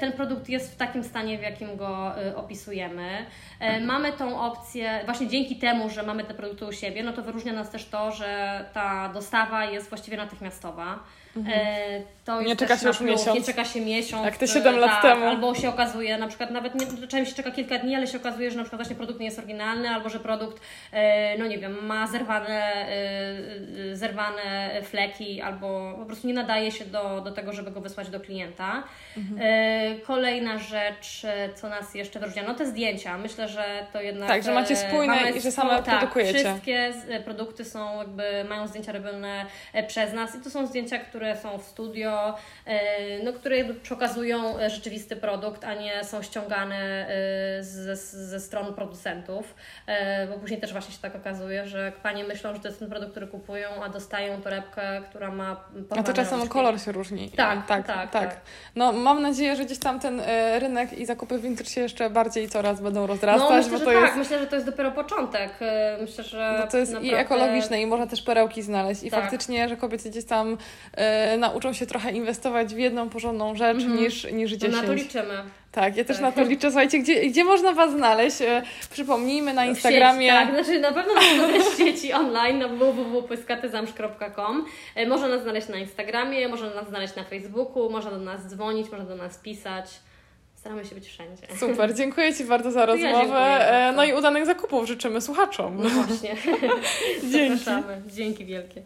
ten 0.00 0.12
produkt 0.12 0.48
jest 0.48 0.72
w 0.74 0.76
takim 0.76 1.04
stanie, 1.04 1.38
w 1.38 1.42
jakim 1.42 1.76
go 1.76 2.18
e, 2.18 2.36
opisujemy. 2.36 3.26
E, 3.60 3.80
Mamy 3.80 4.12
tą 4.12 4.40
opcję, 4.40 5.00
właśnie 5.04 5.28
dzięki 5.28 5.56
temu, 5.56 5.90
że 5.90 6.02
mamy 6.02 6.24
te 6.24 6.34
produkty 6.34 6.66
u 6.66 6.72
siebie, 6.72 7.02
no 7.02 7.12
to 7.12 7.22
wyróżnia 7.22 7.52
nas 7.52 7.70
też 7.70 7.84
to, 7.84 8.12
że 8.12 8.64
ta 8.72 9.08
dostawa 9.08 9.64
jest 9.64 9.88
właściwie 9.88 10.16
natychmiastowa. 10.16 10.98
E, 11.46 12.02
To 12.24 12.32
Mhm. 12.32 12.46
Nie 12.46 12.56
czeka 12.56 12.76
się 12.76 12.86
już 12.86 12.98
plus, 12.98 13.10
miesiąc. 13.10 13.38
Nie 13.38 13.44
czeka 13.44 13.64
się 13.64 13.80
miesiąc. 13.80 14.24
Jak 14.24 14.42
e, 14.42 14.48
siedem 14.48 14.76
lat 14.78 14.90
tak, 14.90 15.02
temu. 15.02 15.26
Albo 15.26 15.54
się 15.54 15.68
okazuje, 15.68 16.18
na 16.18 16.28
przykład 16.28 16.50
nawet 16.50 16.74
nie, 16.74 16.86
czasami 16.86 17.26
się 17.26 17.34
czeka 17.34 17.50
kilka 17.50 17.78
dni, 17.78 17.94
ale 17.94 18.06
się 18.06 18.18
okazuje, 18.18 18.50
że 18.50 18.56
na 18.56 18.62
przykład 18.62 18.82
właśnie 18.82 18.96
produkt 18.96 19.20
nie 19.20 19.26
jest 19.26 19.38
oryginalny, 19.38 19.88
albo 19.88 20.08
że 20.08 20.20
produkt, 20.20 20.62
e, 20.92 21.38
no 21.38 21.46
nie 21.46 21.58
wiem, 21.58 21.86
ma 21.86 22.06
zerwane, 22.06 22.48
e, 22.48 22.88
e, 23.92 23.96
zerwane 23.96 24.42
fleki, 24.82 25.40
albo 25.40 25.94
po 25.98 26.04
prostu 26.06 26.28
nie 26.28 26.34
nadaje 26.34 26.72
się 26.72 26.84
do, 26.84 27.20
do 27.20 27.32
tego, 27.32 27.52
żeby 27.52 27.70
go 27.70 27.80
wysłać 27.80 28.10
do 28.10 28.20
klienta. 28.20 28.82
Mhm. 29.16 29.38
E, 29.68 29.98
Kolejna 30.00 30.58
rzecz, 30.58 31.24
e, 31.24 31.54
co 31.54 31.68
nas 31.68 31.94
jeszcze 31.94 32.20
wyróżnia, 32.20 32.42
no 32.42 32.54
te 32.54 32.66
zdjęcia. 32.66 33.18
Myślę, 33.18 33.48
że 33.48 33.86
to 33.92 34.00
jednak... 34.00 34.28
Tak, 34.28 34.42
że 34.42 34.54
macie 34.54 34.74
e, 34.74 34.76
spójne 34.76 35.14
mamy 35.14 35.30
i 35.30 35.40
że 35.40 35.52
same 35.52 35.82
tak, 35.82 35.98
produkujecie. 35.98 36.38
Wszystkie 36.38 36.92
produkty 37.24 37.64
są 37.64 37.98
jakby, 37.98 38.44
mają 38.48 38.66
zdjęcia 38.66 38.92
robione 38.92 39.46
przez 39.86 40.12
nas 40.12 40.34
i 40.36 40.40
to 40.40 40.50
są 40.50 40.66
zdjęcia, 40.66 40.98
które 40.98 41.36
są 41.36 41.58
w 41.58 41.62
studio, 41.62 42.34
no, 43.24 43.32
które 43.32 43.56
e, 43.56 44.70
rzeczywisty 44.70 45.16
produkt, 45.16 45.64
a 45.64 45.74
nie 45.74 46.04
są 46.04 46.22
ściągane 46.22 47.06
ze, 47.60 47.96
ze 47.96 48.40
stron 48.40 48.74
producentów, 48.74 49.54
bo 50.30 50.38
później 50.38 50.60
też 50.60 50.72
właśnie 50.72 50.94
się 50.94 51.00
tak 51.02 51.16
okazuje, 51.16 51.66
że 51.66 51.92
panie 52.02 52.24
myślą, 52.24 52.54
że 52.54 52.60
to 52.60 52.68
jest 52.68 52.78
ten 52.78 52.90
produkt, 52.90 53.10
który 53.10 53.26
kupują, 53.26 53.68
a 53.84 53.88
dostają 53.88 54.42
torebkę, 54.42 55.02
która 55.10 55.30
ma 55.30 55.64
A 55.90 56.02
to 56.02 56.12
czasem 56.12 56.38
rączki. 56.38 56.52
kolor 56.52 56.80
się 56.80 56.92
różni. 56.92 57.30
Tak, 57.30 57.66
tak, 57.66 57.86
tak, 57.86 58.10
tak. 58.10 58.10
tak. 58.10 58.40
No 58.76 58.92
mam 58.92 59.22
nadzieję, 59.22 59.56
że 59.58 59.64
gdzieś 59.64 59.78
tam 59.78 60.00
ten 60.00 60.20
e, 60.20 60.58
rynek 60.58 60.92
i 60.98 61.06
zakupy 61.06 61.38
vintage 61.38 61.70
się 61.70 61.80
jeszcze 61.80 62.10
bardziej 62.10 62.44
i 62.44 62.48
coraz 62.48 62.80
będą 62.80 63.00
No 63.00 63.06
rozrastać, 63.06 63.64
myślę, 63.64 63.72
bo 63.72 63.78
że 63.78 63.84
to 63.84 63.90
tak, 63.92 64.00
jest 64.02 64.16
myślę, 64.16 64.38
że 64.38 64.46
to 64.46 64.56
jest 64.56 64.66
dopiero 64.66 64.90
początek. 64.90 65.50
E, 65.60 65.98
Myślę, 66.00 66.24
że 66.24 66.58
Bo 66.64 66.70
to 66.70 66.78
jest 66.78 66.90
i 66.92 66.94
naprawdę- 66.94 67.18
ekologiczne 67.18 67.82
i 67.82 67.86
można 67.86 68.06
też 68.06 68.22
perełki 68.22 68.62
znaleźć. 68.62 69.02
I 69.02 69.10
Tak. 69.10 69.20
faktycznie, 69.20 69.68
że 69.68 69.76
kobiety 69.76 70.10
gdzieś 70.10 70.24
tam 70.24 70.58
e, 70.94 71.36
nauczą 71.36 71.72
się 71.72 71.86
trochę 71.86 72.12
inwestować 72.12 72.74
w 72.74 72.78
jedną 72.78 73.08
porządną 73.08 73.54
rzecz 73.54 73.84
niż, 73.84 74.24
niż 74.32 74.50
No 74.52 74.56
dziesięć. 74.58 74.80
na 74.80 74.86
to 74.86 74.92
liczymy. 74.92 75.34
Tak, 75.72 75.96
ja 75.96 76.04
też 76.04 76.16
Tak. 76.16 76.22
na 76.24 76.32
to 76.32 76.42
liczę. 76.50 76.70
Słuchajcie, 76.70 76.98
gdzie, 76.98 77.26
gdzie 77.26 77.44
można 77.44 77.72
Was 77.72 77.90
znaleźć? 77.92 78.42
E, 78.42 78.62
przypomnijmy 78.90 79.54
na 79.54 79.64
Instagramie. 79.64 80.26
Sieci, 80.30 80.46
tak, 80.46 80.64
znaczy 80.64 80.80
na 80.80 80.92
pewno 80.92 81.12
w 81.74 81.76
sieci 81.76 82.12
online 82.12 82.58
na 82.58 82.68
www.pyskatyzamsz.com. 82.68 84.64
E, 84.94 85.06
Można 85.06 85.28
nas 85.28 85.42
znaleźć 85.42 85.68
na 85.68 85.78
Instagramie, 85.78 86.48
można 86.48 86.74
nas 86.74 86.88
znaleźć 86.88 87.16
na 87.16 87.24
Facebooku, 87.24 87.90
można 87.90 88.10
do 88.10 88.18
nas 88.18 88.46
dzwonić, 88.46 88.90
można 88.90 89.06
do 89.06 89.16
nas 89.16 89.38
pisać. 89.38 89.90
Staramy 90.54 90.84
się 90.84 90.94
być 90.94 91.06
wszędzie. 91.08 91.42
Super, 91.60 91.94
dziękuję 92.00 92.34
Ci 92.34 92.44
bardzo 92.44 92.70
za 92.70 92.80
ja 92.80 92.86
rozmowę. 92.86 93.18
dziękuję 93.20 93.40
E, 93.40 93.92
no 93.96 94.04
i 94.04 94.12
udanych 94.12 94.46
zakupów 94.46 94.86
życzymy 94.88 95.20
słuchaczom. 95.20 95.76
No 95.82 95.88
właśnie. 95.88 96.36
Dzięki. 97.32 97.58
Zapraszamy. 97.64 98.02
Dzięki 98.06 98.44
wielkie. 98.44 98.82